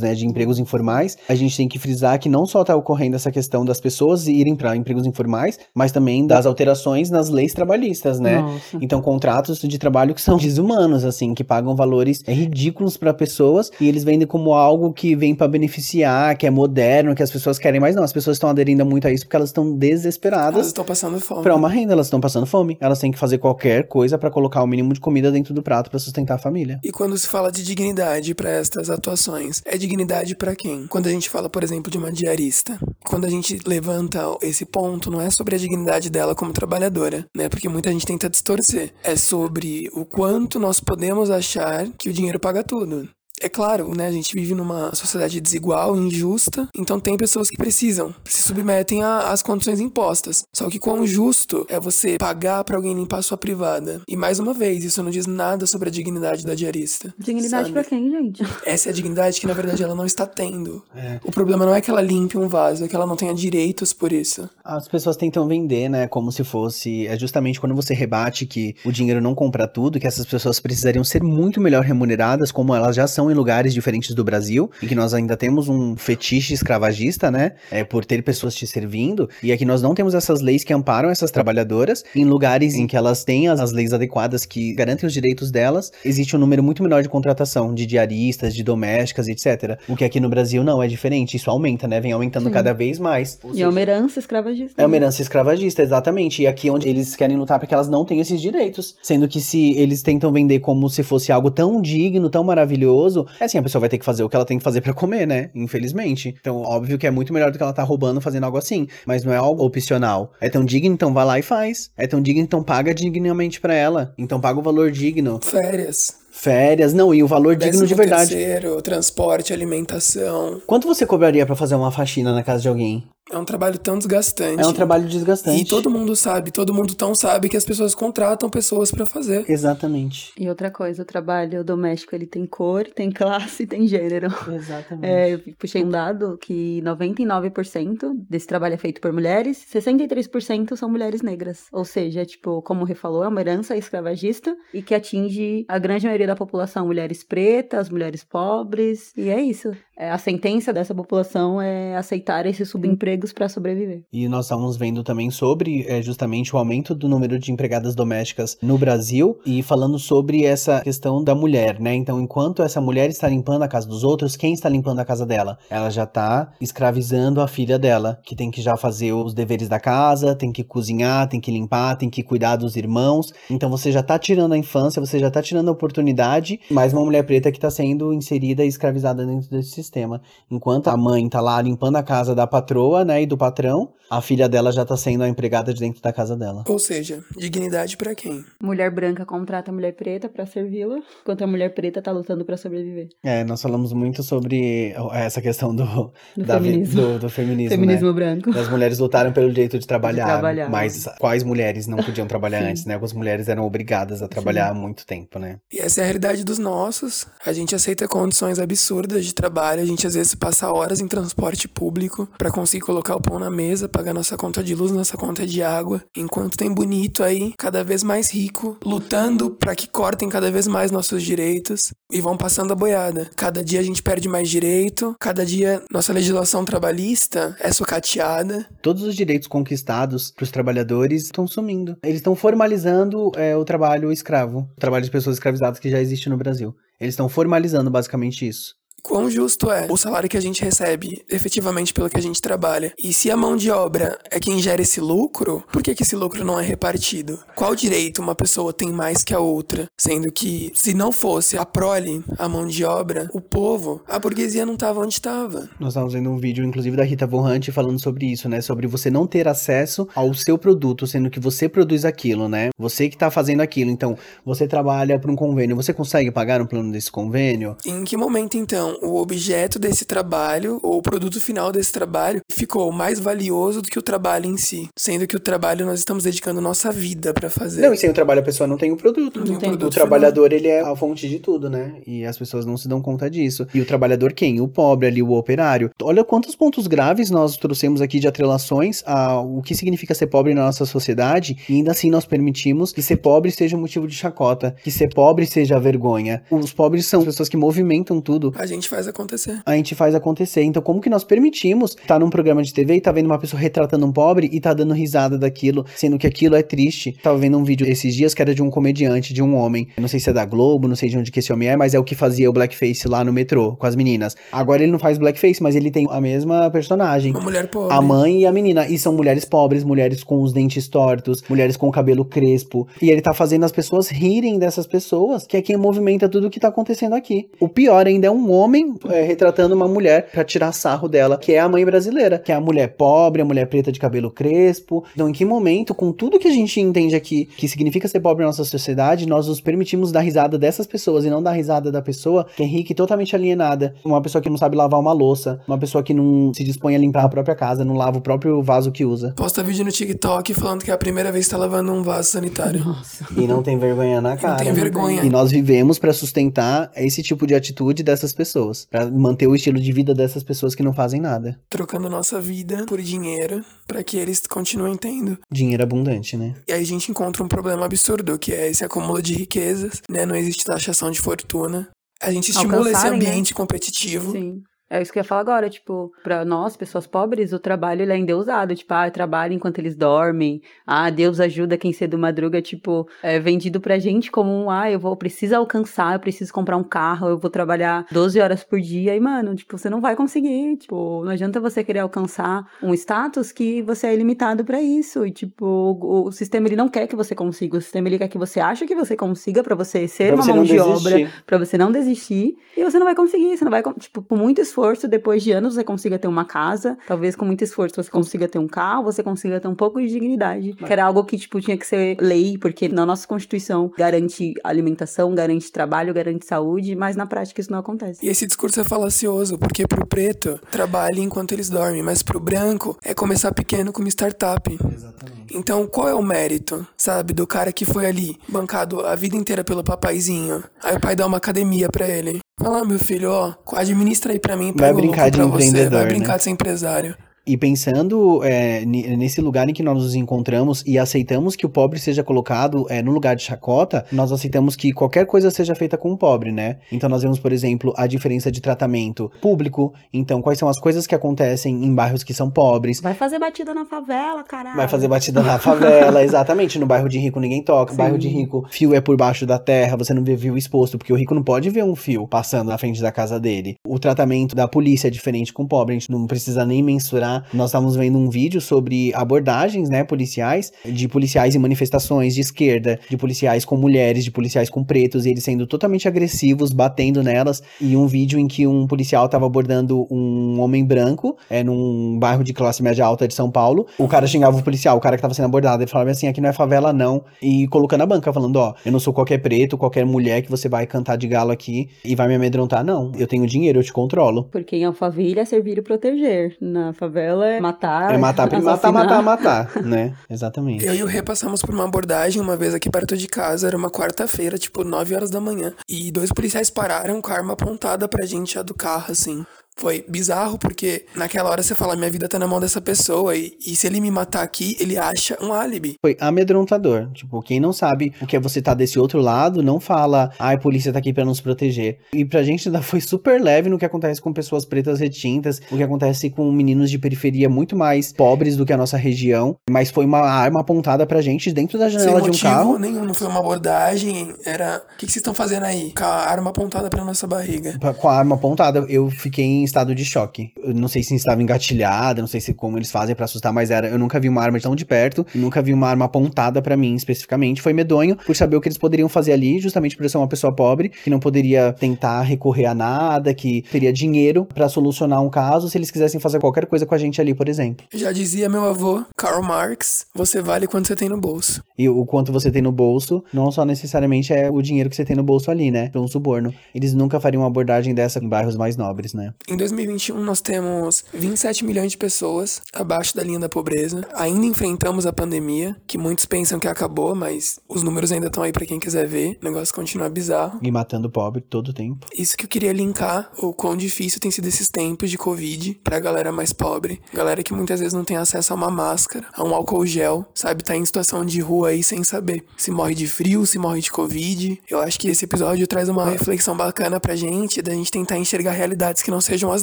né? 0.00 0.14
De 0.14 0.26
empregos 0.26 0.58
informais. 0.58 1.16
A 1.28 1.34
gente 1.34 1.56
tem 1.56 1.68
que 1.68 1.78
frisar 1.78 2.18
que 2.18 2.28
não 2.28 2.46
só 2.46 2.62
está 2.62 2.74
ocorrendo 2.76 3.16
essa 3.16 3.30
questão 3.30 3.64
das 3.64 3.80
pessoas 3.80 4.26
irem 4.26 4.54
para 4.54 4.76
empregos 4.76 5.06
informais, 5.06 5.58
mas 5.74 5.92
também 5.92 6.26
das 6.26 6.46
alterações 6.46 7.10
nas 7.10 7.28
leis 7.28 7.52
trabalhistas, 7.52 8.20
né? 8.20 8.40
Nossa. 8.40 8.78
Então, 8.80 9.00
contratos 9.00 9.58
de 9.60 9.78
trabalho 9.78 10.14
que 10.14 10.20
são 10.20 10.36
desumanos, 10.36 11.04
assim, 11.04 11.34
que 11.34 11.44
pagam 11.44 11.74
valores 11.74 12.22
ridículos 12.26 12.96
para 12.96 13.12
pessoas 13.14 13.70
e 13.80 13.88
eles 13.88 14.04
vendem 14.04 14.26
como 14.26 14.52
algo 14.52 14.92
que 14.92 15.14
vem 15.14 15.34
para 15.34 15.48
beneficiar, 15.48 16.36
que 16.36 16.46
é 16.46 16.50
moderno, 16.50 17.14
que 17.14 17.22
as 17.22 17.30
pessoas 17.30 17.58
querem, 17.58 17.80
mas 17.80 17.94
não, 17.94 18.02
as 18.02 18.12
pessoas 18.12 18.36
estão 18.36 18.50
aderindo 18.50 18.84
muito 18.84 19.06
a 19.06 19.12
isso 19.12 19.24
porque 19.24 19.36
elas 19.36 19.50
estão 19.50 19.76
desesperadas. 19.76 20.54
Elas 20.54 20.66
estão 20.68 20.84
passando 20.84 21.20
fome. 21.20 21.42
Para 21.42 21.54
uma 21.54 21.68
renda, 21.68 21.92
elas 21.92 22.06
estão 22.06 22.20
passando 22.20 22.46
fome. 22.46 22.76
Elas 22.80 22.98
têm 22.98 23.10
que 23.10 23.18
fazer 23.18 23.38
qualquer 23.38 23.86
coisa 23.86 24.18
para 24.18 24.30
colocar 24.30 24.62
o 24.62 24.66
mínimo 24.66 24.92
de 24.92 25.00
comida 25.00 25.30
dentro 25.30 25.54
do 25.54 25.62
prato 25.62 25.90
para 25.90 25.98
sustentar 25.98 26.34
a 26.34 26.38
família. 26.38 26.78
E 26.82 26.90
quando 26.90 27.16
se 27.16 27.26
fala 27.26 27.50
de 27.50 27.62
dignidade 27.62 28.34
para 28.34 28.50
estas 28.50 28.90
atuações, 28.90 29.39
é 29.64 29.78
dignidade 29.78 30.34
para 30.36 30.54
quem? 30.54 30.86
Quando 30.86 31.06
a 31.06 31.10
gente 31.10 31.30
fala, 31.30 31.48
por 31.48 31.62
exemplo, 31.62 31.90
de 31.90 31.98
uma 31.98 32.12
diarista, 32.12 32.78
quando 33.04 33.24
a 33.24 33.30
gente 33.30 33.58
levanta 33.66 34.20
esse 34.42 34.64
ponto, 34.64 35.10
não 35.10 35.20
é 35.20 35.30
sobre 35.30 35.54
a 35.54 35.58
dignidade 35.58 36.10
dela 36.10 36.34
como 36.34 36.52
trabalhadora, 36.52 37.26
né? 37.34 37.48
Porque 37.48 37.68
muita 37.68 37.90
gente 37.90 38.06
tenta 38.06 38.28
distorcer. 38.28 38.92
É 39.02 39.16
sobre 39.16 39.88
o 39.92 40.04
quanto 40.04 40.58
nós 40.58 40.80
podemos 40.80 41.30
achar 41.30 41.88
que 41.98 42.08
o 42.08 42.12
dinheiro 42.12 42.38
paga 42.38 42.62
tudo. 42.62 43.08
É 43.40 43.48
claro, 43.48 43.94
né? 43.96 44.06
A 44.06 44.12
gente 44.12 44.34
vive 44.34 44.54
numa 44.54 44.94
sociedade 44.94 45.40
desigual, 45.40 45.96
injusta, 45.96 46.68
então 46.76 47.00
tem 47.00 47.16
pessoas 47.16 47.48
que 47.48 47.56
precisam, 47.56 48.14
se 48.24 48.42
submetem 48.42 49.02
às 49.02 49.42
condições 49.42 49.80
impostas. 49.80 50.44
Só 50.52 50.68
que 50.68 50.78
quão 50.78 51.06
justo 51.06 51.66
é 51.68 51.80
você 51.80 52.18
pagar 52.18 52.62
para 52.64 52.76
alguém 52.76 52.94
limpar 52.94 53.18
a 53.18 53.22
sua 53.22 53.38
privada? 53.38 54.02
E 54.06 54.14
mais 54.14 54.38
uma 54.38 54.52
vez, 54.52 54.84
isso 54.84 55.02
não 55.02 55.10
diz 55.10 55.26
nada 55.26 55.66
sobre 55.66 55.88
a 55.88 55.92
dignidade 55.92 56.44
da 56.44 56.54
diarista. 56.54 57.14
Dignidade 57.18 57.72
para 57.72 57.82
quem, 57.82 58.10
gente? 58.10 58.42
Essa 58.66 58.90
é 58.90 58.92
a 58.92 58.94
dignidade 58.94 59.40
que 59.40 59.46
na 59.46 59.54
verdade 59.54 59.82
ela 59.82 59.94
não 59.94 60.04
está 60.04 60.26
tendo. 60.26 60.82
É. 60.94 61.18
O 61.24 61.30
problema 61.30 61.64
não 61.64 61.74
é 61.74 61.80
que 61.80 61.90
ela 61.90 62.02
limpe 62.02 62.36
um 62.36 62.46
vaso, 62.46 62.84
é 62.84 62.88
que 62.88 62.94
ela 62.94 63.06
não 63.06 63.16
tenha 63.16 63.34
direitos 63.34 63.94
por 63.94 64.12
isso. 64.12 64.48
As 64.62 64.86
pessoas 64.86 65.16
tentam 65.16 65.48
vender, 65.48 65.88
né, 65.88 66.06
como 66.06 66.30
se 66.30 66.44
fosse, 66.44 67.06
é 67.06 67.18
justamente 67.18 67.58
quando 67.58 67.74
você 67.74 67.94
rebate 67.94 68.44
que 68.44 68.76
o 68.84 68.92
dinheiro 68.92 69.20
não 69.20 69.34
compra 69.34 69.66
tudo, 69.66 69.98
que 69.98 70.06
essas 70.06 70.26
pessoas 70.26 70.60
precisariam 70.60 71.02
ser 71.02 71.22
muito 71.22 71.60
melhor 71.60 71.82
remuneradas, 71.82 72.52
como 72.52 72.74
elas 72.74 72.94
já 72.94 73.06
são 73.06 73.29
em 73.30 73.34
lugares 73.34 73.72
diferentes 73.72 74.14
do 74.14 74.24
Brasil, 74.24 74.70
e 74.82 74.86
que 74.86 74.94
nós 74.94 75.14
ainda 75.14 75.36
temos 75.36 75.68
um 75.68 75.96
fetiche 75.96 76.54
escravagista, 76.54 77.30
né? 77.30 77.52
É, 77.70 77.84
por 77.84 78.04
ter 78.04 78.22
pessoas 78.22 78.54
te 78.54 78.66
servindo, 78.66 79.28
e 79.42 79.52
aqui 79.52 79.64
nós 79.64 79.82
não 79.82 79.94
temos 79.94 80.14
essas 80.14 80.40
leis 80.40 80.64
que 80.64 80.72
amparam 80.72 81.10
essas 81.10 81.30
trabalhadoras 81.30 82.04
em 82.14 82.24
lugares 82.24 82.74
em 82.74 82.86
que 82.86 82.96
elas 82.96 83.24
têm 83.24 83.48
as, 83.48 83.60
as 83.60 83.72
leis 83.72 83.92
adequadas 83.92 84.44
que 84.44 84.72
garantem 84.74 85.06
os 85.06 85.12
direitos 85.12 85.50
delas, 85.50 85.92
existe 86.04 86.36
um 86.36 86.38
número 86.38 86.62
muito 86.62 86.82
menor 86.82 87.02
de 87.02 87.08
contratação 87.08 87.74
de 87.74 87.86
diaristas, 87.86 88.54
de 88.54 88.62
domésticas, 88.62 89.28
etc. 89.28 89.78
O 89.88 89.96
que 89.96 90.04
aqui 90.04 90.20
no 90.20 90.28
Brasil 90.28 90.62
não 90.64 90.82
é 90.82 90.86
diferente, 90.86 91.36
isso 91.36 91.50
aumenta, 91.50 91.86
né? 91.86 92.00
Vem 92.00 92.12
aumentando 92.12 92.46
Sim. 92.46 92.52
cada 92.52 92.72
vez 92.72 92.98
mais. 92.98 93.38
e 93.44 93.50
seja, 93.52 93.64
é 93.64 93.68
uma 93.68 93.80
herança 93.80 94.18
escravagista. 94.18 94.82
É 94.82 94.86
uma 94.86 94.96
herança 94.96 95.22
escravagista, 95.22 95.82
exatamente. 95.82 96.42
E 96.42 96.46
aqui 96.46 96.68
é 96.68 96.72
onde 96.72 96.88
eles 96.88 97.16
querem 97.16 97.36
lutar 97.36 97.58
para 97.58 97.66
que 97.66 97.74
elas 97.74 97.88
não 97.88 98.04
tenham 98.04 98.22
esses 98.22 98.40
direitos. 98.40 98.96
Sendo 99.02 99.28
que 99.28 99.40
se 99.40 99.72
eles 99.76 100.02
tentam 100.02 100.32
vender 100.32 100.60
como 100.60 100.88
se 100.88 101.02
fosse 101.02 101.32
algo 101.32 101.50
tão 101.50 101.80
digno, 101.80 102.30
tão 102.30 102.44
maravilhoso, 102.44 103.19
é 103.38 103.44
assim, 103.44 103.58
a 103.58 103.62
pessoa 103.62 103.80
vai 103.80 103.88
ter 103.88 103.98
que 103.98 104.04
fazer 104.04 104.22
o 104.22 104.28
que 104.28 104.36
ela 104.36 104.44
tem 104.44 104.58
que 104.58 104.64
fazer 104.64 104.80
para 104.80 104.92
comer, 104.92 105.26
né? 105.26 105.50
Infelizmente. 105.54 106.34
Então, 106.40 106.62
óbvio 106.62 106.98
que 106.98 107.06
é 107.06 107.10
muito 107.10 107.32
melhor 107.32 107.50
do 107.50 107.56
que 107.58 107.62
ela 107.62 107.72
tá 107.72 107.82
roubando 107.82 108.20
fazendo 108.20 108.44
algo 108.44 108.58
assim. 108.58 108.86
Mas 109.06 109.24
não 109.24 109.32
é 109.32 109.36
algo 109.36 109.64
opcional. 109.64 110.32
É 110.40 110.48
tão 110.48 110.64
digno, 110.64 110.94
então 110.94 111.12
vai 111.12 111.24
lá 111.24 111.38
e 111.38 111.42
faz. 111.42 111.90
É 111.96 112.06
tão 112.06 112.20
digno, 112.20 112.42
então 112.42 112.62
paga 112.62 112.94
dignamente 112.94 113.60
para 113.60 113.74
ela. 113.74 114.14
Então 114.16 114.40
paga 114.40 114.58
o 114.58 114.62
valor 114.62 114.90
digno. 114.90 115.40
Férias. 115.42 116.20
Férias, 116.30 116.94
não, 116.94 117.12
e 117.12 117.22
o 117.22 117.26
valor 117.26 117.56
digno 117.56 117.86
de 117.86 117.94
verdade. 117.94 118.30
Terceiro, 118.30 118.80
transporte, 118.80 119.52
alimentação. 119.52 120.62
Quanto 120.66 120.86
você 120.86 121.04
cobraria 121.04 121.44
para 121.44 121.56
fazer 121.56 121.74
uma 121.74 121.90
faxina 121.90 122.32
na 122.32 122.42
casa 122.42 122.62
de 122.62 122.68
alguém? 122.68 123.04
É 123.30 123.38
um 123.38 123.44
trabalho 123.44 123.78
tão 123.78 123.96
desgastante. 123.96 124.60
É 124.60 124.66
um 124.66 124.72
trabalho 124.72 125.08
desgastante. 125.08 125.62
E 125.62 125.64
todo 125.64 125.88
mundo 125.88 126.16
sabe, 126.16 126.50
todo 126.50 126.74
mundo 126.74 126.94
tão 126.94 127.14
sabe 127.14 127.48
que 127.48 127.56
as 127.56 127.64
pessoas 127.64 127.94
contratam 127.94 128.50
pessoas 128.50 128.90
para 128.90 129.06
fazer. 129.06 129.44
Exatamente. 129.48 130.32
E 130.38 130.48
outra 130.48 130.70
coisa, 130.70 131.02
o 131.02 131.04
trabalho 131.04 131.62
doméstico 131.62 132.14
ele 132.14 132.26
tem 132.26 132.44
cor, 132.44 132.84
tem 132.84 133.10
classe, 133.10 133.66
tem 133.68 133.86
gênero. 133.86 134.28
Exatamente. 134.52 135.06
É, 135.06 135.34
eu 135.34 135.40
puxei 135.58 135.84
um 135.84 135.88
dado 135.88 136.36
que 136.38 136.82
99% 136.82 138.12
desse 138.28 138.46
trabalho 138.46 138.74
é 138.74 138.78
feito 138.78 139.00
por 139.00 139.12
mulheres, 139.12 139.64
63% 139.72 140.76
são 140.76 140.90
mulheres 140.90 141.22
negras. 141.22 141.66
Ou 141.72 141.84
seja, 141.84 142.24
tipo, 142.24 142.60
como 142.62 142.82
o 142.82 142.84
Rê 142.84 142.94
falou, 142.94 143.22
é 143.22 143.28
uma 143.28 143.40
herança 143.40 143.76
escravagista 143.76 144.56
e 144.74 144.82
que 144.82 144.94
atinge 144.94 145.64
a 145.68 145.78
grande 145.78 146.06
maioria 146.06 146.26
da 146.26 146.34
população, 146.34 146.86
mulheres 146.86 147.22
pretas, 147.22 147.88
mulheres 147.88 148.24
pobres, 148.24 149.12
e 149.16 149.28
é 149.28 149.40
isso. 149.40 149.70
É, 150.00 150.10
a 150.10 150.16
sentença 150.16 150.72
dessa 150.72 150.94
população 150.94 151.60
é 151.60 151.94
aceitar 151.94 152.46
esses 152.46 152.70
subempregos 152.70 153.34
para 153.34 153.50
sobreviver. 153.50 154.00
E 154.10 154.26
nós 154.28 154.46
estamos 154.46 154.78
vendo 154.78 155.04
também 155.04 155.30
sobre 155.30 155.84
é, 155.86 156.00
justamente 156.00 156.56
o 156.56 156.58
aumento 156.58 156.94
do 156.94 157.06
número 157.06 157.38
de 157.38 157.52
empregadas 157.52 157.94
domésticas 157.94 158.56
no 158.62 158.78
Brasil 158.78 159.38
e 159.44 159.62
falando 159.62 159.98
sobre 159.98 160.42
essa 160.42 160.80
questão 160.80 161.22
da 161.22 161.34
mulher, 161.34 161.78
né? 161.78 161.94
Então, 161.94 162.18
enquanto 162.18 162.62
essa 162.62 162.80
mulher 162.80 163.10
está 163.10 163.28
limpando 163.28 163.62
a 163.62 163.68
casa 163.68 163.86
dos 163.86 164.02
outros, 164.02 164.36
quem 164.36 164.54
está 164.54 164.70
limpando 164.70 165.00
a 165.00 165.04
casa 165.04 165.26
dela? 165.26 165.58
Ela 165.68 165.90
já 165.90 166.04
está 166.04 166.50
escravizando 166.62 167.42
a 167.42 167.46
filha 167.46 167.78
dela, 167.78 168.18
que 168.24 168.34
tem 168.34 168.50
que 168.50 168.62
já 168.62 168.78
fazer 168.78 169.12
os 169.12 169.34
deveres 169.34 169.68
da 169.68 169.78
casa, 169.78 170.34
tem 170.34 170.50
que 170.50 170.64
cozinhar, 170.64 171.28
tem 171.28 171.40
que 171.40 171.50
limpar, 171.50 171.96
tem 171.96 172.08
que 172.08 172.22
cuidar 172.22 172.56
dos 172.56 172.74
irmãos. 172.74 173.34
Então, 173.50 173.68
você 173.68 173.92
já 173.92 174.00
está 174.00 174.18
tirando 174.18 174.54
a 174.54 174.58
infância, 174.58 174.98
você 174.98 175.18
já 175.18 175.28
está 175.28 175.42
tirando 175.42 175.68
a 175.68 175.72
oportunidade, 175.72 176.58
mais 176.70 176.94
uma 176.94 177.04
mulher 177.04 177.24
preta 177.24 177.52
que 177.52 177.58
está 177.58 177.70
sendo 177.70 178.14
inserida 178.14 178.64
e 178.64 178.68
escravizada 178.68 179.26
dentro 179.26 179.50
desse 179.50 179.89
sistema. 179.90 180.22
Enquanto 180.48 180.88
a 180.88 180.96
mãe 180.96 181.28
tá 181.28 181.40
lá 181.40 181.60
limpando 181.60 181.96
a 181.96 182.02
casa 182.02 182.34
da 182.34 182.46
patroa, 182.46 183.04
né, 183.04 183.22
e 183.22 183.26
do 183.26 183.36
patrão, 183.36 183.92
a 184.08 184.20
filha 184.20 184.48
dela 184.48 184.72
já 184.72 184.84
tá 184.84 184.96
sendo 184.96 185.22
a 185.22 185.28
empregada 185.28 185.74
de 185.74 185.80
dentro 185.80 186.00
da 186.00 186.12
casa 186.12 186.36
dela. 186.36 186.64
Ou 186.66 186.78
seja, 186.78 187.22
dignidade 187.36 187.96
para 187.96 188.12
quem? 188.12 188.44
Mulher 188.60 188.90
branca 188.90 189.24
contrata 189.24 189.70
a 189.70 189.74
mulher 189.74 189.92
preta 189.92 190.28
para 190.28 190.44
servi-la, 190.44 190.98
enquanto 191.22 191.42
a 191.42 191.46
mulher 191.46 191.72
preta 191.74 192.02
tá 192.02 192.10
lutando 192.10 192.44
para 192.44 192.56
sobreviver. 192.56 193.08
É, 193.22 193.44
nós 193.44 193.62
falamos 193.62 193.92
muito 193.92 194.22
sobre 194.22 194.92
essa 195.12 195.40
questão 195.40 195.74
do, 195.74 196.12
do 196.36 196.44
da, 196.44 196.60
feminismo. 196.60 197.02
Do, 197.02 197.18
do 197.20 197.28
feminismo, 197.28 197.70
feminismo 197.70 198.08
né? 198.08 198.12
branco. 198.12 198.50
As 198.50 198.68
mulheres 198.68 198.98
lutaram 198.98 199.32
pelo 199.32 199.48
direito 199.48 199.78
de 199.78 199.86
trabalhar, 199.86 200.24
de 200.24 200.30
trabalhar. 200.32 200.68
mas 200.68 201.08
quais 201.18 201.44
mulheres 201.44 201.86
não 201.86 201.98
podiam 201.98 202.26
trabalhar 202.26 202.62
antes, 202.62 202.84
né? 202.84 202.98
As 203.00 203.12
mulheres 203.12 203.48
eram 203.48 203.64
obrigadas 203.64 204.22
a 204.22 204.28
trabalhar 204.28 204.66
Sim. 204.66 204.70
há 204.70 204.74
muito 204.74 205.06
tempo, 205.06 205.38
né? 205.38 205.58
E 205.72 205.78
essa 205.78 206.00
é 206.00 206.02
a 206.02 206.06
realidade 206.06 206.44
dos 206.44 206.58
nossos. 206.58 207.26
A 207.46 207.52
gente 207.52 207.74
aceita 207.74 208.08
condições 208.08 208.58
absurdas 208.58 209.24
de 209.24 209.34
trabalho, 209.34 209.69
a 209.78 209.84
gente 209.84 210.06
às 210.06 210.14
vezes 210.14 210.34
passa 210.34 210.72
horas 210.72 211.00
em 211.00 211.06
transporte 211.06 211.68
público 211.68 212.28
para 212.38 212.50
conseguir 212.50 212.84
colocar 212.84 213.14
o 213.14 213.20
pão 213.20 213.38
na 213.38 213.50
mesa, 213.50 213.88
pagar 213.88 214.14
nossa 214.14 214.36
conta 214.36 214.62
de 214.62 214.74
luz, 214.74 214.90
nossa 214.90 215.16
conta 215.16 215.46
de 215.46 215.62
água, 215.62 216.02
enquanto 216.16 216.56
tem 216.56 216.72
bonito 216.72 217.22
aí, 217.22 217.52
cada 217.58 217.84
vez 217.84 218.02
mais 218.02 218.30
rico, 218.30 218.78
lutando 218.84 219.50
para 219.50 219.74
que 219.74 219.86
cortem 219.86 220.28
cada 220.28 220.50
vez 220.50 220.66
mais 220.66 220.90
nossos 220.90 221.22
direitos 221.22 221.92
e 222.10 222.20
vão 222.20 222.36
passando 222.36 222.72
a 222.72 222.76
boiada. 222.76 223.30
Cada 223.36 223.62
dia 223.62 223.80
a 223.80 223.82
gente 223.82 224.02
perde 224.02 224.28
mais 224.28 224.48
direito, 224.48 225.14
cada 225.20 225.44
dia 225.44 225.82
nossa 225.92 226.12
legislação 226.12 226.64
trabalhista 226.64 227.56
é 227.60 227.70
sucateada. 227.72 228.66
Todos 228.82 229.02
os 229.02 229.14
direitos 229.14 229.46
conquistados 229.46 230.30
para 230.30 230.44
os 230.44 230.50
trabalhadores 230.50 231.24
estão 231.24 231.46
sumindo. 231.46 231.96
Eles 232.02 232.16
estão 232.16 232.34
formalizando 232.34 233.30
é, 233.36 233.56
o 233.56 233.64
trabalho 233.64 234.10
escravo, 234.10 234.68
o 234.76 234.80
trabalho 234.80 235.04
de 235.04 235.10
pessoas 235.10 235.36
escravizadas 235.36 235.78
que 235.78 235.90
já 235.90 236.00
existe 236.00 236.28
no 236.28 236.36
Brasil. 236.36 236.74
Eles 237.00 237.14
estão 237.14 237.28
formalizando 237.28 237.90
basicamente 237.90 238.46
isso. 238.46 238.74
Quão 239.02 239.30
justo 239.30 239.70
é 239.70 239.86
o 239.90 239.96
salário 239.96 240.28
que 240.28 240.36
a 240.36 240.40
gente 240.40 240.62
recebe 240.62 241.24
efetivamente 241.28 241.92
pelo 241.92 242.08
que 242.08 242.18
a 242.18 242.22
gente 242.22 242.40
trabalha? 242.40 242.92
E 243.02 243.12
se 243.12 243.30
a 243.30 243.36
mão 243.36 243.56
de 243.56 243.70
obra 243.70 244.18
é 244.30 244.38
quem 244.38 244.60
gera 244.60 244.82
esse 244.82 245.00
lucro, 245.00 245.64
por 245.72 245.82
que, 245.82 245.94
que 245.94 246.02
esse 246.02 246.16
lucro 246.16 246.44
não 246.44 246.58
é 246.58 246.62
repartido? 246.64 247.38
Qual 247.54 247.74
direito 247.74 248.20
uma 248.22 248.34
pessoa 248.34 248.72
tem 248.72 248.92
mais 248.92 249.24
que 249.24 249.34
a 249.34 249.40
outra? 249.40 249.86
Sendo 249.98 250.30
que, 250.32 250.72
se 250.74 250.94
não 250.94 251.12
fosse 251.12 251.56
a 251.56 251.64
prole, 251.64 252.22
a 252.38 252.48
mão 252.48 252.66
de 252.66 252.84
obra, 252.84 253.28
o 253.32 253.40
povo, 253.40 254.02
a 254.06 254.18
burguesia 254.18 254.66
não 254.66 254.74
estava 254.74 255.00
onde 255.00 255.14
estava. 255.14 255.68
Nós 255.78 255.90
estávamos 255.90 256.14
vendo 256.14 256.30
um 256.30 256.38
vídeo, 256.38 256.64
inclusive, 256.64 256.96
da 256.96 257.04
Rita 257.04 257.26
Von 257.26 257.46
Hunt 257.46 257.70
falando 257.70 258.00
sobre 258.00 258.26
isso, 258.26 258.48
né? 258.48 258.60
Sobre 258.60 258.86
você 258.86 259.10
não 259.10 259.26
ter 259.26 259.48
acesso 259.48 260.08
ao 260.14 260.32
seu 260.34 260.56
produto, 260.58 261.06
sendo 261.06 261.30
que 261.30 261.40
você 261.40 261.68
produz 261.68 262.04
aquilo, 262.04 262.48
né? 262.48 262.70
Você 262.78 263.08
que 263.08 263.16
está 263.16 263.30
fazendo 263.30 263.60
aquilo. 263.60 263.90
Então, 263.90 264.16
você 264.44 264.66
trabalha 264.66 265.18
para 265.18 265.30
um 265.30 265.36
convênio, 265.36 265.76
você 265.76 265.92
consegue 265.92 266.30
pagar 266.30 266.60
um 266.60 266.66
plano 266.66 266.92
desse 266.92 267.10
convênio? 267.10 267.76
Em 267.84 268.04
que 268.04 268.16
momento, 268.16 268.56
então, 268.56 268.89
o 269.02 269.16
objeto 269.16 269.78
desse 269.78 270.04
trabalho, 270.04 270.78
ou 270.82 270.98
o 270.98 271.02
produto 271.02 271.40
final 271.40 271.72
desse 271.72 271.92
trabalho, 271.92 272.40
ficou 272.50 272.90
mais 272.92 273.18
valioso 273.18 273.82
do 273.82 273.88
que 273.88 273.98
o 273.98 274.02
trabalho 274.02 274.46
em 274.46 274.56
si. 274.56 274.88
Sendo 274.96 275.26
que 275.26 275.36
o 275.36 275.40
trabalho 275.40 275.86
nós 275.86 275.98
estamos 275.98 276.24
dedicando 276.24 276.60
nossa 276.60 276.90
vida 276.90 277.32
para 277.32 277.50
fazer. 277.50 277.82
Não, 277.82 277.92
e 277.92 277.96
sem 277.96 278.10
o 278.10 278.14
trabalho 278.14 278.40
a 278.40 278.44
pessoa 278.44 278.66
não 278.66 278.76
tem 278.76 278.92
o 278.92 278.96
produto. 278.96 279.40
Não 279.40 279.56
tem 279.56 279.70
o 279.70 279.72
produto 279.72 279.92
o 279.92 279.94
trabalhador, 279.94 280.52
ele 280.52 280.68
é 280.68 280.80
a 280.80 280.94
fonte 280.94 281.28
de 281.28 281.38
tudo, 281.38 281.68
né? 281.68 281.94
E 282.06 282.24
as 282.24 282.38
pessoas 282.38 282.64
não 282.64 282.76
se 282.76 282.88
dão 282.88 283.00
conta 283.00 283.28
disso. 283.28 283.66
E 283.74 283.80
o 283.80 283.84
trabalhador 283.84 284.32
quem? 284.32 284.60
O 284.60 284.68
pobre 284.68 285.06
ali, 285.06 285.22
o 285.22 285.32
operário. 285.32 285.90
Olha 286.02 286.24
quantos 286.24 286.54
pontos 286.54 286.86
graves 286.86 287.30
nós 287.30 287.56
trouxemos 287.56 288.00
aqui 288.00 288.18
de 288.18 288.28
atrelações 288.28 289.02
ao 289.06 289.60
que 289.62 289.74
significa 289.74 290.14
ser 290.14 290.26
pobre 290.26 290.54
na 290.54 290.64
nossa 290.64 290.86
sociedade, 290.86 291.56
e 291.68 291.74
ainda 291.74 291.90
assim 291.90 292.10
nós 292.10 292.24
permitimos 292.24 292.92
que 292.92 293.02
ser 293.02 293.16
pobre 293.16 293.50
seja 293.50 293.76
motivo 293.76 294.06
de 294.06 294.14
chacota, 294.14 294.74
que 294.82 294.90
ser 294.90 295.12
pobre 295.12 295.46
seja 295.46 295.78
vergonha. 295.78 296.42
Os 296.50 296.72
pobres 296.72 297.06
são 297.06 297.24
pessoas 297.24 297.48
que 297.48 297.56
movimentam 297.56 298.20
tudo. 298.20 298.52
A 298.56 298.66
gente 298.66 298.79
faz 298.88 299.08
acontecer. 299.08 299.60
A 299.64 299.74
gente 299.74 299.94
faz 299.94 300.14
acontecer. 300.14 300.62
Então, 300.62 300.82
como 300.82 301.00
que 301.00 301.10
nós 301.10 301.24
permitimos 301.24 301.92
estar 301.92 302.06
tá 302.06 302.18
num 302.18 302.30
programa 302.30 302.62
de 302.62 302.72
TV 302.72 302.96
e 302.96 303.00
tá 303.00 303.12
vendo 303.12 303.26
uma 303.26 303.38
pessoa 303.38 303.60
retratando 303.60 304.06
um 304.06 304.12
pobre 304.12 304.48
e 304.52 304.60
tá 304.60 304.72
dando 304.72 304.94
risada 304.94 305.38
daquilo, 305.38 305.84
sendo 305.94 306.18
que 306.18 306.26
aquilo 306.26 306.54
é 306.54 306.62
triste? 306.62 307.16
Tava 307.22 307.38
vendo 307.38 307.58
um 307.58 307.64
vídeo 307.64 307.86
esses 307.86 308.14
dias 308.14 308.34
que 308.34 308.42
era 308.42 308.54
de 308.54 308.62
um 308.62 308.70
comediante, 308.70 309.34
de 309.34 309.42
um 309.42 309.54
homem. 309.54 309.88
Não 309.98 310.08
sei 310.08 310.20
se 310.20 310.30
é 310.30 310.32
da 310.32 310.44
Globo, 310.44 310.88
não 310.88 310.96
sei 310.96 311.08
de 311.08 311.18
onde 311.18 311.30
que 311.30 311.40
esse 311.40 311.52
homem 311.52 311.68
é, 311.68 311.76
mas 311.76 311.94
é 311.94 311.98
o 311.98 312.04
que 312.04 312.14
fazia 312.14 312.48
o 312.48 312.52
blackface 312.52 313.06
lá 313.08 313.24
no 313.24 313.32
metrô 313.32 313.76
com 313.76 313.86
as 313.86 313.96
meninas. 313.96 314.36
Agora 314.52 314.82
ele 314.82 314.92
não 314.92 314.98
faz 314.98 315.18
blackface, 315.18 315.62
mas 315.62 315.76
ele 315.76 315.90
tem 315.90 316.06
a 316.10 316.20
mesma 316.20 316.70
personagem. 316.70 317.32
Uma 317.32 317.40
mulher 317.40 317.68
pobre. 317.68 317.94
A 317.94 318.00
mãe 318.00 318.40
e 318.40 318.46
a 318.46 318.52
menina. 318.52 318.86
E 318.86 318.98
são 318.98 319.12
mulheres 319.12 319.44
pobres, 319.44 319.84
mulheres 319.84 320.22
com 320.22 320.42
os 320.42 320.52
dentes 320.52 320.88
tortos, 320.88 321.42
mulheres 321.48 321.76
com 321.76 321.88
o 321.88 321.92
cabelo 321.92 322.24
crespo. 322.24 322.86
E 323.00 323.10
ele 323.10 323.20
tá 323.20 323.32
fazendo 323.32 323.64
as 323.64 323.72
pessoas 323.72 324.08
rirem 324.08 324.58
dessas 324.58 324.86
pessoas, 324.86 325.46
que 325.46 325.56
é 325.56 325.62
quem 325.62 325.76
movimenta 325.76 326.28
tudo 326.28 326.46
o 326.46 326.50
que 326.50 326.60
tá 326.60 326.68
acontecendo 326.68 327.14
aqui. 327.14 327.48
O 327.58 327.68
pior 327.68 328.06
ainda 328.06 328.26
é 328.26 328.30
um 328.30 328.50
homem 328.50 328.69
é, 329.10 329.22
retratando 329.22 329.74
uma 329.74 329.88
mulher 329.88 330.30
para 330.30 330.44
tirar 330.44 330.72
sarro 330.72 331.08
dela, 331.08 331.38
que 331.38 331.52
é 331.52 331.60
a 331.60 331.68
mãe 331.68 331.84
brasileira, 331.84 332.38
que 332.38 332.52
é 332.52 332.54
a 332.54 332.60
mulher 332.60 332.88
pobre, 332.88 333.42
a 333.42 333.44
mulher 333.44 333.66
preta 333.66 333.90
de 333.90 333.98
cabelo 333.98 334.30
crespo. 334.30 335.04
Então, 335.14 335.28
em 335.28 335.32
que 335.32 335.44
momento, 335.44 335.94
com 335.94 336.12
tudo 336.12 336.38
que 336.38 336.48
a 336.48 336.52
gente 336.52 336.80
entende 336.80 337.14
aqui, 337.14 337.46
que 337.56 337.68
significa 337.68 338.08
ser 338.08 338.20
pobre 338.20 338.42
na 338.42 338.48
nossa 338.48 338.64
sociedade, 338.64 339.26
nós 339.26 339.46
nos 339.46 339.60
permitimos 339.60 340.12
dar 340.12 340.20
risada 340.20 340.58
dessas 340.58 340.86
pessoas 340.86 341.24
e 341.24 341.30
não 341.30 341.42
dar 341.42 341.52
risada 341.52 341.90
da 341.90 342.02
pessoa 342.02 342.46
que 342.56 342.62
é 342.62 342.66
rica 342.66 342.92
e 342.92 342.94
totalmente 342.94 343.34
alienada, 343.34 343.94
uma 344.04 344.20
pessoa 344.20 344.42
que 344.42 344.50
não 344.50 344.56
sabe 344.56 344.76
lavar 344.76 345.00
uma 345.00 345.12
louça, 345.12 345.60
uma 345.66 345.78
pessoa 345.78 346.02
que 346.02 346.14
não 346.14 346.52
se 346.54 346.64
dispõe 346.64 346.94
a 346.94 346.98
limpar 346.98 347.24
a 347.24 347.28
própria 347.28 347.54
casa, 347.54 347.84
não 347.84 347.94
lava 347.94 348.18
o 348.18 348.20
próprio 348.20 348.62
vaso 348.62 348.92
que 348.92 349.04
usa. 349.04 349.32
Posta 349.36 349.62
vídeo 349.62 349.84
no 349.84 349.90
TikTok 349.90 350.54
falando 350.54 350.84
que 350.84 350.90
é 350.90 350.94
a 350.94 350.98
primeira 350.98 351.32
vez 351.32 351.46
que 351.46 351.50
tá 351.50 351.56
lavando 351.58 351.92
um 351.92 352.02
vaso 352.02 352.30
sanitário. 352.30 352.84
Nossa. 352.84 353.26
E 353.36 353.46
não 353.46 353.62
tem 353.62 353.78
vergonha 353.78 354.20
na 354.20 354.36
cara. 354.36 354.56
Não 354.56 354.64
tem 354.64 354.72
vergonha. 354.72 355.22
E 355.22 355.30
nós 355.30 355.50
vivemos 355.50 355.98
para 355.98 356.12
sustentar 356.12 356.90
esse 356.96 357.22
tipo 357.22 357.46
de 357.46 357.54
atitude 357.54 358.02
dessas 358.02 358.32
pessoas, 358.32 358.59
para 358.90 359.10
manter 359.10 359.46
o 359.46 359.54
estilo 359.54 359.80
de 359.80 359.92
vida 359.92 360.14
dessas 360.14 360.42
pessoas 360.42 360.74
que 360.74 360.82
não 360.82 360.92
fazem 360.92 361.20
nada. 361.20 361.60
Trocando 361.68 362.08
nossa 362.08 362.40
vida 362.40 362.84
por 362.86 363.00
dinheiro 363.00 363.64
para 363.86 364.02
que 364.02 364.16
eles 364.16 364.40
continuem 364.46 364.96
tendo. 364.96 365.38
Dinheiro 365.50 365.82
abundante, 365.82 366.36
né? 366.36 366.54
E 366.68 366.72
aí 366.72 366.82
a 366.82 366.86
gente 366.86 367.10
encontra 367.10 367.42
um 367.42 367.48
problema 367.48 367.84
absurdo, 367.84 368.38
que 368.38 368.52
é 368.52 368.68
esse 368.68 368.84
acúmulo 368.84 369.22
de 369.22 369.34
riquezas, 369.34 370.02
né? 370.08 370.26
Não 370.26 370.36
existe 370.36 370.64
taxação 370.64 371.10
de 371.10 371.20
fortuna. 371.20 371.88
A 372.22 372.30
gente 372.30 372.50
estimula 372.50 372.90
esse 372.90 373.04
né? 373.04 373.10
ambiente 373.10 373.54
competitivo. 373.54 374.32
Sim. 374.32 374.62
É 374.90 375.00
isso 375.00 375.12
que 375.12 375.18
eu 375.18 375.20
ia 375.20 375.24
falar 375.24 375.42
agora, 375.42 375.70
tipo, 375.70 376.12
pra 376.24 376.44
nós, 376.44 376.76
pessoas 376.76 377.06
pobres, 377.06 377.52
o 377.52 377.60
trabalho 377.60 378.02
ele 378.02 378.12
é 378.12 378.18
endeusado, 378.18 378.74
tipo, 378.74 378.92
ah, 378.92 379.08
trabalho 379.08 379.52
enquanto 379.52 379.78
eles 379.78 379.94
dormem, 379.94 380.60
ah, 380.84 381.08
Deus 381.10 381.38
ajuda 381.38 381.78
quem 381.78 381.92
cedo 381.92 382.18
madruga, 382.18 382.60
tipo, 382.60 383.08
é 383.22 383.38
vendido 383.38 383.80
pra 383.80 383.98
gente 384.00 384.32
como 384.32 384.50
um, 384.50 384.68
ah, 384.68 384.90
eu 384.90 384.98
vou, 384.98 385.14
preciso 385.16 385.54
alcançar, 385.54 386.14
eu 386.14 386.18
preciso 386.18 386.52
comprar 386.52 386.76
um 386.76 386.82
carro, 386.82 387.28
eu 387.28 387.38
vou 387.38 387.48
trabalhar 387.48 388.04
12 388.10 388.40
horas 388.40 388.64
por 388.64 388.80
dia, 388.80 389.14
e, 389.14 389.20
mano, 389.20 389.54
tipo, 389.54 389.78
você 389.78 389.88
não 389.88 390.00
vai 390.00 390.16
conseguir, 390.16 390.76
tipo, 390.76 391.22
não 391.24 391.30
adianta 391.30 391.60
você 391.60 391.84
querer 391.84 392.00
alcançar 392.00 392.66
um 392.82 392.92
status 392.92 393.52
que 393.52 393.82
você 393.82 394.08
é 394.08 394.14
ilimitado 394.14 394.64
pra 394.64 394.82
isso, 394.82 395.24
e, 395.24 395.30
tipo, 395.30 395.64
o, 395.64 396.26
o 396.26 396.32
sistema, 396.32 396.66
ele 396.66 396.74
não 396.74 396.88
quer 396.88 397.06
que 397.06 397.14
você 397.14 397.32
consiga, 397.32 397.76
o 397.78 397.80
sistema, 397.80 398.08
ele 398.08 398.18
quer 398.18 398.26
que 398.28 398.38
você 398.38 398.58
ache 398.58 398.86
que 398.86 398.94
você 398.96 399.16
consiga 399.16 399.62
pra 399.62 399.76
você 399.76 400.08
ser 400.08 400.32
Pra 400.34 400.42
uma 400.42 400.54
mão 400.54 400.64
de 400.64 400.72
desistir. 400.72 401.06
obra, 401.06 401.30
pra 401.46 401.58
você 401.58 401.78
não 401.78 401.92
desistir, 401.92 402.56
e 402.76 402.82
você 402.82 402.98
não 402.98 403.06
vai 403.06 403.14
conseguir, 403.14 403.56
você 403.56 403.64
não 403.64 403.70
vai, 403.70 403.84
tipo, 404.00 404.20
com 404.22 404.36
muito 404.36 404.60
esforço, 404.60 404.79
depois 405.08 405.42
de 405.42 405.52
anos 405.52 405.74
você 405.74 405.84
consiga 405.84 406.18
ter 406.18 406.28
uma 406.28 406.44
casa, 406.44 406.96
talvez 407.06 407.36
com 407.36 407.44
muito 407.44 407.62
esforço 407.62 408.02
você 408.02 408.10
consiga 408.10 408.48
ter 408.48 408.58
um 408.58 408.68
carro, 408.68 409.04
você 409.04 409.22
consiga 409.22 409.60
ter 409.60 409.68
um 409.68 409.74
pouco 409.74 410.00
de 410.00 410.08
dignidade, 410.08 410.72
que 410.72 410.92
era 410.92 411.04
algo 411.04 411.24
que, 411.24 411.38
tipo, 411.38 411.60
tinha 411.60 411.76
que 411.76 411.86
ser 411.86 412.16
lei, 412.20 412.56
porque 412.58 412.88
na 412.88 413.04
nossa 413.04 413.26
Constituição 413.26 413.90
garante 413.96 414.54
alimentação, 414.64 415.34
garante 415.34 415.70
trabalho, 415.70 416.14
garante 416.14 416.46
saúde, 416.46 416.94
mas 416.94 417.16
na 417.16 417.26
prática 417.26 417.60
isso 417.60 417.70
não 417.70 417.78
acontece. 417.78 418.24
E 418.24 418.28
esse 418.28 418.46
discurso 418.46 418.80
é 418.80 418.84
falacioso, 418.84 419.58
porque 419.58 419.86
pro 419.86 420.06
preto, 420.06 420.58
trabalha 420.70 421.20
enquanto 421.20 421.52
eles 421.52 421.68
dormem, 421.68 422.02
mas 422.02 422.22
pro 422.22 422.40
branco 422.40 422.96
é 423.04 423.14
começar 423.14 423.52
pequeno 423.52 423.92
com 423.92 424.00
uma 424.00 424.08
startup. 424.08 424.72
Exatamente. 424.72 425.40
Então, 425.52 425.86
qual 425.86 426.08
é 426.08 426.14
o 426.14 426.22
mérito, 426.22 426.86
sabe, 426.96 427.32
do 427.32 427.46
cara 427.46 427.72
que 427.72 427.84
foi 427.84 428.06
ali, 428.06 428.36
bancado 428.48 429.04
a 429.04 429.16
vida 429.16 429.36
inteira 429.36 429.64
pelo 429.64 429.82
papaizinho? 429.82 430.62
Aí 430.82 430.96
o 430.96 431.00
pai 431.00 431.16
dá 431.16 431.26
uma 431.26 431.38
academia 431.38 431.88
pra 431.88 432.08
ele. 432.08 432.40
Fala, 432.60 432.80
"Ah, 432.80 432.84
meu 432.84 432.98
filho, 432.98 433.30
ó, 433.30 433.54
administra 433.74 434.32
aí 434.32 434.38
pra 434.38 434.56
mim, 434.56 434.66
Vai 434.76 434.88
pega 434.88 434.92
o 434.98 435.00
brincar 435.00 435.30
de 435.30 435.36
pra 435.38 435.46
você, 435.46 435.66
empreendedor, 435.66 435.90
vai 435.92 436.02
né? 436.02 436.08
brincar 436.08 436.36
de 436.36 436.44
ser 436.44 436.50
empresário. 436.50 437.16
E 437.46 437.56
pensando 437.56 438.44
é, 438.44 438.84
nesse 438.84 439.40
lugar 439.40 439.68
em 439.68 439.72
que 439.72 439.82
nós 439.82 439.96
nos 439.96 440.14
encontramos 440.14 440.84
e 440.86 440.98
aceitamos 440.98 441.56
que 441.56 441.64
o 441.64 441.68
pobre 441.68 441.98
seja 441.98 442.22
colocado 442.22 442.86
é, 442.90 443.02
no 443.02 443.10
lugar 443.10 443.34
de 443.34 443.42
chacota, 443.42 444.04
nós 444.12 444.30
aceitamos 444.30 444.76
que 444.76 444.92
qualquer 444.92 445.26
coisa 445.26 445.50
seja 445.50 445.74
feita 445.74 445.96
com 445.96 446.12
o 446.12 446.16
pobre, 446.16 446.52
né? 446.52 446.76
Então 446.92 447.08
nós 447.08 447.22
vemos, 447.22 447.38
por 447.38 447.52
exemplo, 447.52 447.94
a 447.96 448.06
diferença 448.06 448.50
de 448.50 448.60
tratamento 448.60 449.30
público. 449.40 449.92
Então, 450.12 450.42
quais 450.42 450.58
são 450.58 450.68
as 450.68 450.78
coisas 450.78 451.06
que 451.06 451.14
acontecem 451.14 451.84
em 451.84 451.94
bairros 451.94 452.22
que 452.22 452.34
são 452.34 452.50
pobres? 452.50 453.00
Vai 453.00 453.14
fazer 453.14 453.38
batida 453.38 453.72
na 453.72 453.84
favela, 453.84 454.44
caralho. 454.44 454.76
Vai 454.76 454.88
fazer 454.88 455.08
batida 455.08 455.42
na 455.42 455.58
favela, 455.58 456.22
exatamente. 456.24 456.78
No 456.78 456.86
bairro 456.86 457.08
de 457.08 457.18
rico 457.18 457.40
ninguém 457.40 457.62
toca. 457.62 457.92
Sim. 457.92 457.98
Bairro 457.98 458.18
de 458.18 458.28
rico, 458.28 458.66
fio 458.70 458.94
é 458.94 459.00
por 459.00 459.16
baixo 459.16 459.46
da 459.46 459.58
terra, 459.58 459.96
você 459.96 460.12
não 460.12 460.22
vê 460.22 460.36
fio 460.36 460.58
exposto, 460.58 460.98
porque 460.98 461.12
o 461.12 461.16
rico 461.16 461.34
não 461.34 461.42
pode 461.42 461.70
ver 461.70 461.84
um 461.84 461.96
fio 461.96 462.28
passando 462.28 462.68
na 462.68 462.78
frente 462.78 463.00
da 463.00 463.10
casa 463.10 463.40
dele. 463.40 463.76
O 463.86 463.98
tratamento 463.98 464.54
da 464.54 464.68
polícia 464.68 465.08
é 465.08 465.10
diferente 465.10 465.52
com 465.52 465.62
o 465.62 465.68
pobre, 465.68 465.94
a 465.94 465.98
gente 465.98 466.10
não 466.10 466.26
precisa 466.26 466.66
nem 466.66 466.82
mensurar. 466.82 467.29
Nós 467.52 467.70
estávamos 467.70 467.96
vendo 467.96 468.18
um 468.18 468.28
vídeo 468.28 468.60
sobre 468.60 469.12
abordagens, 469.14 469.88
né, 469.88 470.04
policiais, 470.04 470.72
de 470.84 471.08
policiais 471.08 471.54
em 471.54 471.58
manifestações 471.58 472.34
de 472.34 472.40
esquerda, 472.40 472.98
de 473.08 473.16
policiais 473.16 473.64
com 473.64 473.76
mulheres, 473.76 474.24
de 474.24 474.30
policiais 474.30 474.68
com 474.68 474.82
pretos, 474.82 475.26
e 475.26 475.30
eles 475.30 475.44
sendo 475.44 475.66
totalmente 475.66 476.08
agressivos, 476.08 476.72
batendo 476.72 477.22
nelas. 477.22 477.62
E 477.80 477.96
um 477.96 478.06
vídeo 478.06 478.38
em 478.38 478.46
que 478.46 478.66
um 478.66 478.86
policial 478.86 479.26
estava 479.26 479.46
abordando 479.46 480.06
um 480.10 480.60
homem 480.60 480.84
branco, 480.84 481.36
é 481.48 481.62
num 481.62 482.18
bairro 482.18 482.42
de 482.42 482.52
classe 482.52 482.82
média 482.82 483.04
alta 483.04 483.26
de 483.28 483.34
São 483.34 483.50
Paulo. 483.50 483.86
O 483.98 484.08
cara 484.08 484.26
xingava 484.26 484.58
o 484.58 484.62
policial, 484.62 484.96
o 484.96 485.00
cara 485.00 485.16
que 485.16 485.22
tava 485.22 485.34
sendo 485.34 485.46
abordado, 485.46 485.82
ele 485.82 485.90
falava 485.90 486.10
assim, 486.10 486.26
aqui 486.26 486.40
não 486.40 486.48
é 486.48 486.52
favela 486.52 486.92
não, 486.92 487.24
e 487.40 487.66
colocando 487.68 488.02
a 488.02 488.06
banca, 488.06 488.32
falando, 488.32 488.56
ó, 488.56 488.74
eu 488.84 488.92
não 488.92 489.00
sou 489.00 489.12
qualquer 489.12 489.38
preto, 489.38 489.78
qualquer 489.78 490.04
mulher 490.04 490.42
que 490.42 490.50
você 490.50 490.68
vai 490.68 490.86
cantar 490.86 491.16
de 491.16 491.26
galo 491.28 491.50
aqui 491.50 491.88
e 492.04 492.14
vai 492.14 492.28
me 492.28 492.34
amedrontar, 492.34 492.84
não. 492.84 493.12
Eu 493.16 493.26
tenho 493.26 493.46
dinheiro, 493.46 493.78
eu 493.78 493.84
te 493.84 493.92
controlo. 493.92 494.44
Porque 494.50 494.76
em 494.76 494.84
Alphaville 494.84 495.40
é 495.40 495.44
servir 495.44 495.78
e 495.78 495.82
proteger. 495.82 496.56
Na 496.60 496.92
favela 496.92 497.19
favela 497.20 497.46
é 497.46 497.60
matar. 497.60 498.14
É 498.14 498.18
matar, 498.18 498.50
matar, 498.50 498.56
assassinar. 498.56 498.92
matar, 498.92 499.22
matar, 499.22 499.82
né? 499.82 500.14
Exatamente. 500.28 500.84
Eu 500.84 500.94
e 500.94 501.02
o 501.02 501.06
Rê 501.06 501.22
passamos 501.22 501.60
por 501.60 501.74
uma 501.74 501.84
abordagem 501.84 502.40
uma 502.40 502.56
vez 502.56 502.74
aqui 502.74 502.90
perto 502.90 503.16
de 503.16 503.28
casa, 503.28 503.66
era 503.66 503.76
uma 503.76 503.90
quarta-feira, 503.90 504.58
tipo 504.58 504.82
9 504.82 505.14
horas 505.14 505.30
da 505.30 505.40
manhã. 505.40 505.72
E 505.88 506.10
dois 506.10 506.32
policiais 506.32 506.70
pararam 506.70 507.20
com 507.20 507.30
a 507.30 507.34
arma 507.34 507.52
apontada 507.52 508.08
pra 508.08 508.26
gente 508.26 508.54
já 508.54 508.62
do 508.62 508.74
carro, 508.74 509.12
assim. 509.12 509.44
Foi 509.80 510.04
bizarro 510.06 510.58
porque 510.58 511.06
naquela 511.16 511.48
hora 511.48 511.62
você 511.62 511.74
fala, 511.74 511.96
minha 511.96 512.10
vida 512.10 512.28
tá 512.28 512.38
na 512.38 512.46
mão 512.46 512.60
dessa 512.60 512.82
pessoa 512.82 513.34
e, 513.34 513.54
e 513.66 513.74
se 513.74 513.86
ele 513.86 513.98
me 513.98 514.10
matar 514.10 514.42
aqui, 514.42 514.76
ele 514.78 514.98
acha 514.98 515.38
um 515.42 515.54
álibi. 515.54 515.94
Foi 516.04 516.14
amedrontador. 516.20 517.10
Tipo, 517.12 517.40
quem 517.40 517.58
não 517.58 517.72
sabe 517.72 518.12
o 518.20 518.26
que 518.26 518.36
é 518.36 518.40
você 518.40 518.60
tá 518.60 518.74
desse 518.74 518.98
outro 518.98 519.20
lado, 519.20 519.62
não 519.62 519.80
fala, 519.80 520.32
ai, 520.38 520.56
a 520.56 520.58
polícia 520.58 520.92
tá 520.92 520.98
aqui 520.98 521.14
pra 521.14 521.24
nos 521.24 521.40
proteger. 521.40 521.98
E 522.12 522.26
pra 522.26 522.42
gente 522.42 522.68
ainda 522.68 522.82
foi 522.82 523.00
super 523.00 523.40
leve 523.40 523.70
no 523.70 523.78
que 523.78 523.84
acontece 523.86 524.20
com 524.20 524.34
pessoas 524.34 524.66
pretas 524.66 525.00
retintas, 525.00 525.62
o 525.70 525.78
que 525.78 525.82
acontece 525.82 526.28
com 526.28 526.52
meninos 526.52 526.90
de 526.90 526.98
periferia 526.98 527.48
muito 527.48 527.74
mais 527.74 528.12
pobres 528.12 528.58
do 528.58 528.66
que 528.66 528.74
a 528.74 528.76
nossa 528.76 528.98
região. 528.98 529.56
Mas 529.70 529.90
foi 529.90 530.04
uma 530.04 530.20
arma 530.20 530.60
apontada 530.60 531.06
pra 531.06 531.22
gente 531.22 531.50
dentro 531.52 531.78
da 531.78 531.88
Sem 531.88 532.00
janela 532.00 532.20
de 532.20 532.30
um 532.30 532.38
carro. 532.38 532.78
nenhum, 532.78 533.06
não 533.06 533.14
foi 533.14 533.28
uma 533.28 533.40
abordagem, 533.40 534.34
era... 534.44 534.82
O 534.92 534.98
que, 534.98 535.06
que 535.06 535.12
vocês 535.12 535.16
estão 535.16 535.32
fazendo 535.32 535.64
aí? 535.64 535.90
Com 535.96 536.04
a 536.04 536.26
arma 536.26 536.50
apontada 536.50 536.90
pra 536.90 537.02
nossa 537.02 537.26
barriga. 537.26 537.78
Com 537.98 538.08
a 538.10 538.18
arma 538.18 538.34
apontada, 538.34 538.84
eu 538.90 539.08
fiquei 539.08 539.44
em 539.46 539.69
estado 539.70 539.94
de 539.94 540.04
choque. 540.04 540.52
Eu 540.62 540.74
não 540.74 540.88
sei 540.88 541.02
se 541.02 541.14
estava 541.14 541.42
engatilhada, 541.42 542.20
não 542.20 542.28
sei 542.28 542.40
se 542.40 542.52
como 542.52 542.76
eles 542.76 542.90
fazem 542.90 543.14
pra 543.14 543.24
assustar, 543.24 543.52
mas 543.52 543.70
era. 543.70 543.88
Eu 543.88 543.98
nunca 543.98 544.20
vi 544.20 544.28
uma 544.28 544.42
arma 544.42 544.60
tão 544.60 544.74
de 544.74 544.84
perto, 544.84 545.26
nunca 545.34 545.62
vi 545.62 545.72
uma 545.72 545.88
arma 545.88 546.04
apontada 546.04 546.60
pra 546.60 546.76
mim 546.76 546.94
especificamente. 546.94 547.62
Foi 547.62 547.72
medonho 547.72 548.16
por 548.16 548.36
saber 548.36 548.56
o 548.56 548.60
que 548.60 548.68
eles 548.68 548.78
poderiam 548.78 549.08
fazer 549.08 549.32
ali, 549.32 549.60
justamente 549.60 549.96
por 549.96 550.04
eu 550.04 550.08
ser 550.08 550.18
uma 550.18 550.28
pessoa 550.28 550.54
pobre, 550.54 550.88
que 550.88 551.10
não 551.10 551.20
poderia 551.20 551.72
tentar 551.72 552.22
recorrer 552.22 552.66
a 552.66 552.74
nada, 552.74 553.32
que 553.32 553.62
teria 553.70 553.92
dinheiro 553.92 554.44
pra 554.44 554.68
solucionar 554.68 555.22
um 555.22 555.30
caso 555.30 555.68
se 555.68 555.78
eles 555.78 555.90
quisessem 555.90 556.20
fazer 556.20 556.40
qualquer 556.40 556.66
coisa 556.66 556.84
com 556.84 556.94
a 556.94 556.98
gente 556.98 557.20
ali, 557.20 557.34
por 557.34 557.48
exemplo. 557.48 557.86
Já 557.94 558.12
dizia 558.12 558.48
meu 558.48 558.64
avô, 558.64 559.04
Karl 559.16 559.42
Marx, 559.42 560.06
você 560.14 560.42
vale 560.42 560.66
quanto 560.66 560.88
você 560.88 560.96
tem 560.96 561.08
no 561.08 561.20
bolso. 561.20 561.62
E 561.78 561.88
o 561.88 562.04
quanto 562.04 562.32
você 562.32 562.50
tem 562.50 562.62
no 562.62 562.72
bolso, 562.72 563.22
não 563.32 563.50
só 563.50 563.64
necessariamente 563.64 564.32
é 564.32 564.50
o 564.50 564.60
dinheiro 564.60 564.90
que 564.90 564.96
você 564.96 565.04
tem 565.04 565.16
no 565.16 565.22
bolso 565.22 565.50
ali, 565.50 565.70
né? 565.70 565.88
Pra 565.88 566.00
um 566.00 566.08
suborno. 566.08 566.52
Eles 566.74 566.94
nunca 566.94 567.20
fariam 567.20 567.42
uma 567.42 567.48
abordagem 567.48 567.94
dessa 567.94 568.18
em 568.22 568.28
bairros 568.28 568.56
mais 568.56 568.76
nobres, 568.76 569.14
né? 569.14 569.32
Em 569.48 569.56
2021, 569.60 570.18
nós 570.24 570.40
temos 570.40 571.04
27 571.12 571.66
milhões 571.66 571.92
de 571.92 571.98
pessoas 571.98 572.62
abaixo 572.72 573.14
da 573.14 573.22
linha 573.22 573.38
da 573.38 573.48
pobreza. 573.48 574.08
Ainda 574.14 574.46
enfrentamos 574.46 575.04
a 575.04 575.12
pandemia, 575.12 575.76
que 575.86 575.98
muitos 575.98 576.24
pensam 576.24 576.58
que 576.58 576.66
acabou, 576.66 577.14
mas 577.14 577.60
os 577.68 577.82
números 577.82 578.10
ainda 578.10 578.28
estão 578.28 578.42
aí 578.42 578.52
pra 578.52 578.64
quem 578.64 578.80
quiser 578.80 579.06
ver. 579.06 579.38
O 579.42 579.44
negócio 579.44 579.74
continua 579.74 580.08
bizarro. 580.08 580.58
E 580.62 580.70
matando 580.70 581.08
o 581.08 581.10
pobre 581.10 581.42
todo 581.42 581.74
tempo. 581.74 582.06
Isso 582.16 582.38
que 582.38 582.46
eu 582.46 582.48
queria 582.48 582.72
linkar, 582.72 583.30
o 583.36 583.52
quão 583.52 583.76
difícil 583.76 584.18
tem 584.18 584.30
sido 584.30 584.48
esses 584.48 584.68
tempos 584.68 585.10
de 585.10 585.18
Covid 585.18 585.78
pra 585.84 586.00
galera 586.00 586.32
mais 586.32 586.54
pobre. 586.54 586.98
Galera 587.12 587.42
que 587.42 587.52
muitas 587.52 587.80
vezes 587.80 587.92
não 587.92 588.04
tem 588.04 588.16
acesso 588.16 588.54
a 588.54 588.56
uma 588.56 588.70
máscara, 588.70 589.26
a 589.34 589.44
um 589.44 589.54
álcool 589.54 589.84
gel, 589.84 590.24
sabe? 590.34 590.64
Tá 590.64 590.74
em 590.74 590.86
situação 590.86 591.22
de 591.22 591.38
rua 591.40 591.68
aí 591.68 591.82
sem 591.82 592.02
saber 592.02 592.46
se 592.56 592.70
morre 592.70 592.94
de 592.94 593.06
frio, 593.06 593.44
se 593.44 593.58
morre 593.58 593.82
de 593.82 593.92
Covid. 593.92 594.58
Eu 594.70 594.80
acho 594.80 594.98
que 594.98 595.08
esse 595.08 595.26
episódio 595.26 595.66
traz 595.66 595.90
uma 595.90 596.08
reflexão 596.08 596.56
bacana 596.56 596.98
pra 596.98 597.14
gente, 597.14 597.60
da 597.60 597.74
gente 597.74 597.90
tentar 597.90 598.16
enxergar 598.16 598.52
realidades 598.52 599.02
que 599.02 599.10
não 599.10 599.20
sejam 599.20 599.39
as 599.48 599.62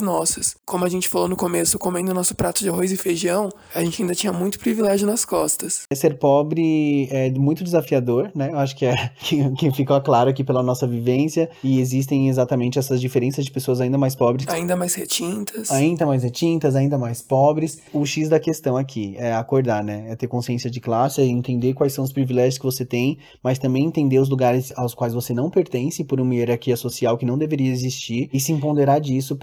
nossas. 0.00 0.56
Como 0.64 0.84
a 0.84 0.88
gente 0.88 1.08
falou 1.08 1.28
no 1.28 1.36
começo, 1.36 1.78
comendo 1.78 2.14
nosso 2.14 2.34
prato 2.34 2.62
de 2.62 2.70
arroz 2.70 2.90
e 2.90 2.96
feijão, 2.96 3.50
a 3.74 3.84
gente 3.84 4.00
ainda 4.00 4.14
tinha 4.14 4.32
muito 4.32 4.58
privilégio 4.58 5.06
nas 5.06 5.26
costas. 5.26 5.82
Ser 5.92 6.18
pobre 6.18 7.06
é 7.10 7.30
muito 7.30 7.62
desafiador, 7.62 8.30
né? 8.34 8.48
Eu 8.50 8.58
acho 8.58 8.74
que 8.74 8.86
é 8.86 9.10
que, 9.20 9.70
ficou 9.72 10.00
claro 10.00 10.30
aqui 10.30 10.42
pela 10.42 10.62
nossa 10.62 10.86
vivência 10.86 11.50
e 11.62 11.80
existem 11.80 12.28
exatamente 12.28 12.78
essas 12.78 13.00
diferenças 13.00 13.44
de 13.44 13.50
pessoas 13.50 13.80
ainda 13.80 13.98
mais 13.98 14.14
pobres, 14.14 14.48
Ainda 14.48 14.74
mais 14.74 14.94
retintas. 14.94 15.70
ainda 15.70 16.06
mais 16.06 16.22
retintas, 16.22 16.74
ainda 16.74 16.96
mais 16.96 17.20
pobres. 17.20 17.78
O 17.92 18.06
X 18.06 18.28
da 18.28 18.40
questão 18.40 18.76
aqui 18.76 19.14
é 19.18 19.34
acordar, 19.34 19.84
né? 19.84 20.06
É 20.08 20.16
ter 20.16 20.28
consciência 20.28 20.70
de 20.70 20.80
classe, 20.80 21.20
é 21.20 21.24
entender 21.24 21.74
quais 21.74 21.92
são 21.92 22.04
os 22.04 22.12
privilégios 22.12 22.56
que 22.58 22.64
você 22.64 22.84
tem, 22.84 23.18
mas 23.42 23.58
também 23.58 23.84
entender 23.84 24.18
os 24.18 24.28
lugares 24.28 24.72
aos 24.76 24.94
quais 24.94 25.12
você 25.12 25.34
não 25.34 25.50
pertence 25.50 26.04
por 26.04 26.20
uma 26.20 26.34
hierarquia 26.34 26.76
social 26.76 27.18
que 27.18 27.26
não 27.26 27.36
deveria 27.36 27.70
existir 27.70 28.30
e 28.32 28.40
se 28.40 28.52
empoderar 28.52 29.00
disso 29.00 29.36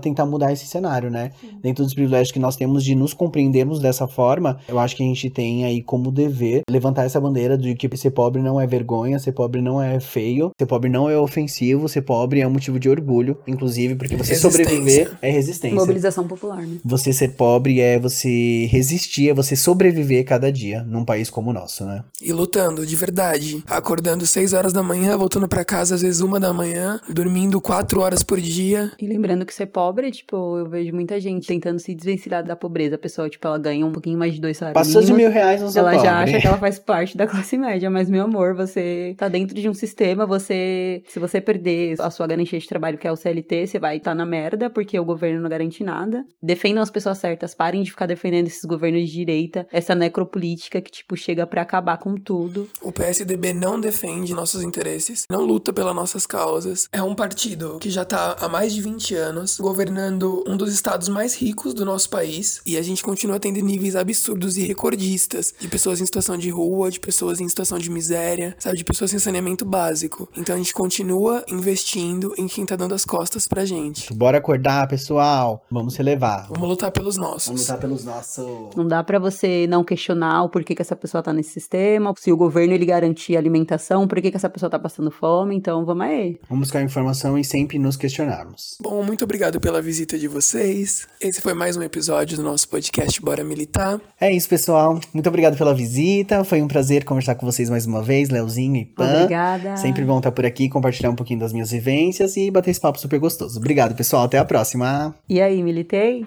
tentar 0.00 0.26
mudar 0.26 0.52
esse 0.52 0.66
cenário, 0.66 1.10
né? 1.10 1.30
Dentro 1.62 1.84
dos 1.84 1.94
privilégios 1.94 2.32
que 2.32 2.38
nós 2.38 2.56
temos 2.56 2.84
de 2.84 2.94
nos 2.94 3.12
compreendermos 3.12 3.80
dessa 3.80 4.06
forma, 4.06 4.58
eu 4.68 4.78
acho 4.78 4.96
que 4.96 5.02
a 5.02 5.06
gente 5.06 5.30
tem 5.30 5.64
aí 5.64 5.82
como 5.82 6.10
dever 6.10 6.62
levantar 6.70 7.04
essa 7.04 7.20
bandeira 7.20 7.56
de 7.56 7.74
que 7.74 7.96
ser 7.96 8.10
pobre 8.10 8.40
não 8.40 8.60
é 8.60 8.66
vergonha, 8.66 9.18
ser 9.18 9.32
pobre 9.32 9.60
não 9.60 9.82
é 9.82 10.00
feio, 10.00 10.50
ser 10.58 10.66
pobre 10.66 10.88
não 10.88 11.08
é 11.08 11.18
ofensivo, 11.18 11.88
ser 11.88 12.02
pobre 12.02 12.40
é 12.40 12.46
um 12.46 12.50
motivo 12.50 12.78
de 12.78 12.88
orgulho, 12.88 13.38
inclusive 13.46 13.94
porque 13.94 14.16
você 14.16 14.34
sobreviver 14.34 15.16
é 15.20 15.30
resistência. 15.30 15.76
Mobilização 15.76 16.26
popular, 16.26 16.62
né? 16.66 16.78
Você 16.84 17.12
ser 17.12 17.30
pobre 17.30 17.80
é 17.80 17.98
você 17.98 18.66
resistir, 18.70 19.30
é 19.30 19.34
você 19.34 19.56
sobreviver 19.56 20.24
cada 20.24 20.50
dia 20.52 20.82
num 20.82 21.04
país 21.04 21.28
como 21.30 21.50
o 21.50 21.52
nosso, 21.52 21.84
né? 21.84 22.04
E 22.20 22.32
lutando, 22.32 22.86
de 22.86 22.96
verdade. 22.96 23.62
Acordando 23.66 24.26
6 24.26 24.52
horas 24.52 24.72
da 24.72 24.82
manhã, 24.82 25.16
voltando 25.16 25.48
pra 25.48 25.64
casa 25.64 25.94
às 25.94 26.02
vezes 26.02 26.20
uma 26.20 26.38
da 26.38 26.52
manhã, 26.52 27.00
dormindo 27.08 27.60
4 27.60 28.00
horas 28.00 28.22
por 28.22 28.40
dia. 28.40 28.92
E 28.98 29.06
lembrando 29.06 29.44
que 29.44 29.54
ser 29.54 29.66
pobre, 29.70 30.10
tipo, 30.10 30.58
eu 30.58 30.68
vejo 30.68 30.92
muita 30.94 31.18
gente 31.20 31.46
tentando 31.46 31.78
se 31.78 31.94
desvencilhar 31.94 32.44
da 32.44 32.54
pobreza. 32.56 32.96
A 32.96 32.98
pessoa, 32.98 33.28
tipo, 33.28 33.46
ela 33.46 33.58
ganha 33.58 33.84
um 33.86 33.92
pouquinho 33.92 34.18
mais 34.18 34.34
de 34.34 34.40
dois 34.40 34.56
salários 34.56 34.86
Passou 34.86 35.02
de 35.02 35.12
mil 35.12 35.30
reais, 35.30 35.60
não 35.60 35.70
sou 35.70 35.80
Ela 35.80 35.92
pobre. 35.92 36.06
já 36.06 36.18
acha 36.20 36.40
que 36.40 36.46
ela 36.46 36.58
faz 36.58 36.78
parte 36.78 37.16
da 37.16 37.26
classe 37.28 37.56
média, 37.56 37.88
mas 37.90 38.10
meu 38.10 38.24
amor, 38.24 38.54
você 38.54 39.14
tá 39.16 39.28
dentro 39.28 39.54
de 39.54 39.68
um 39.68 39.74
sistema, 39.74 40.26
você. 40.26 41.02
Se 41.08 41.18
você 41.18 41.40
perder 41.40 42.00
a 42.00 42.10
sua 42.10 42.26
garantia 42.26 42.58
de 42.58 42.66
trabalho, 42.68 42.98
que 42.98 43.06
é 43.06 43.12
o 43.12 43.16
CLT, 43.16 43.66
você 43.66 43.78
vai 43.78 43.96
estar 43.98 44.14
na 44.14 44.26
merda, 44.26 44.68
porque 44.70 44.98
o 44.98 45.04
governo 45.04 45.40
não 45.40 45.48
garante 45.48 45.82
nada. 45.84 46.24
Defendam 46.42 46.82
as 46.82 46.90
pessoas 46.90 47.18
certas, 47.18 47.54
parem 47.54 47.82
de 47.82 47.90
ficar 47.90 48.06
defendendo 48.06 48.46
esses 48.46 48.64
governos 48.64 49.02
de 49.08 49.12
direita, 49.12 49.66
essa 49.72 49.94
necropolítica 49.94 50.80
que, 50.80 50.90
tipo, 50.90 51.16
chega 51.16 51.46
pra 51.46 51.62
acabar 51.62 51.98
com 51.98 52.14
tudo. 52.16 52.68
O 52.82 52.92
PSDB 52.92 53.52
não 53.52 53.80
defende 53.80 54.34
nossos 54.34 54.62
interesses, 54.62 55.24
não 55.30 55.42
luta 55.44 55.72
pelas 55.72 55.94
nossas 55.94 56.26
causas. 56.26 56.88
É 56.92 57.02
um 57.02 57.14
partido 57.14 57.78
que 57.80 57.90
já 57.90 58.04
tá 58.04 58.36
há 58.40 58.48
mais 58.48 58.72
de 58.74 58.80
20 58.82 59.14
anos 59.14 59.58
governando 59.60 60.42
um 60.46 60.56
dos 60.56 60.72
estados 60.72 61.08
mais 61.08 61.34
ricos 61.34 61.74
do 61.74 61.84
nosso 61.84 62.08
país 62.10 62.60
e 62.66 62.76
a 62.76 62.82
gente 62.82 63.02
continua 63.02 63.38
tendo 63.38 63.60
níveis 63.60 63.96
absurdos 63.96 64.56
e 64.56 64.62
recordistas 64.66 65.54
de 65.58 65.68
pessoas 65.68 66.00
em 66.00 66.06
situação 66.06 66.36
de 66.36 66.50
rua, 66.50 66.90
de 66.90 67.00
pessoas 67.00 67.40
em 67.40 67.48
situação 67.48 67.78
de 67.78 67.90
miséria, 67.90 68.56
sabe, 68.58 68.78
de 68.78 68.84
pessoas 68.84 69.10
sem 69.10 69.18
saneamento 69.18 69.64
básico. 69.64 70.28
Então 70.36 70.54
a 70.54 70.58
gente 70.58 70.72
continua 70.74 71.44
investindo 71.48 72.34
em 72.38 72.46
quem 72.46 72.64
tá 72.66 72.76
dando 72.76 72.94
as 72.94 73.04
costas 73.04 73.46
pra 73.46 73.64
gente. 73.64 74.12
Bora 74.14 74.38
acordar, 74.38 74.86
pessoal. 74.88 75.64
Vamos 75.70 75.94
se 75.94 76.02
levar. 76.02 76.48
Vamos 76.48 76.68
lutar 76.68 76.90
pelos 76.90 77.16
Vamos 77.16 77.30
nossos. 77.32 77.60
lutar 77.60 77.78
pelos 77.78 78.04
nossos. 78.04 78.74
Não 78.76 78.86
dá 78.86 79.02
pra 79.02 79.18
você 79.18 79.66
não 79.68 79.84
questionar 79.84 80.44
o 80.44 80.48
porquê 80.48 80.74
que 80.74 80.82
essa 80.82 80.96
pessoa 80.96 81.22
tá 81.22 81.32
nesse 81.32 81.50
sistema, 81.50 82.12
se 82.18 82.32
o 82.32 82.36
governo 82.36 82.74
ele 82.74 82.86
garantir 82.86 83.36
alimentação, 83.36 84.06
por 84.06 84.20
que 84.20 84.30
que 84.30 84.36
essa 84.36 84.48
pessoa 84.48 84.70
tá 84.70 84.78
passando 84.78 85.10
fome, 85.10 85.54
então 85.56 85.84
vamos 85.84 86.06
aí. 86.06 86.38
Vamos 86.48 86.68
buscar 86.68 86.82
informação 86.82 87.38
e 87.38 87.44
sempre 87.44 87.78
nos 87.78 87.96
questionarmos. 87.96 88.76
Bom, 88.80 89.02
muito 89.02 89.24
obrigado 89.50 89.60
pela 89.60 89.82
visita 89.82 90.16
de 90.16 90.28
vocês. 90.28 91.08
Esse 91.20 91.40
foi 91.40 91.54
mais 91.54 91.76
um 91.76 91.82
episódio 91.82 92.36
do 92.36 92.42
nosso 92.42 92.68
podcast 92.68 93.20
Bora 93.20 93.42
Militar. 93.42 94.00
É 94.20 94.30
isso, 94.30 94.48
pessoal. 94.48 95.00
Muito 95.12 95.28
obrigado 95.28 95.56
pela 95.56 95.74
visita. 95.74 96.44
Foi 96.44 96.62
um 96.62 96.68
prazer 96.68 97.04
conversar 97.04 97.34
com 97.34 97.44
vocês 97.44 97.68
mais 97.68 97.84
uma 97.84 98.00
vez, 98.00 98.30
Leozinho 98.30 98.76
e 98.76 98.84
Pan. 98.84 99.12
Obrigada. 99.12 99.76
Sempre 99.76 100.04
bom 100.04 100.18
estar 100.18 100.30
por 100.30 100.46
aqui, 100.46 100.68
compartilhar 100.68 101.10
um 101.10 101.16
pouquinho 101.16 101.40
das 101.40 101.52
minhas 101.52 101.72
vivências 101.72 102.36
e 102.36 102.50
bater 102.50 102.70
esse 102.70 102.80
papo 102.80 103.00
super 103.00 103.18
gostoso. 103.18 103.58
Obrigado, 103.58 103.94
pessoal. 103.96 104.24
Até 104.24 104.38
a 104.38 104.44
próxima. 104.44 105.14
E 105.28 105.40
aí, 105.40 105.62
militei? 105.62 106.26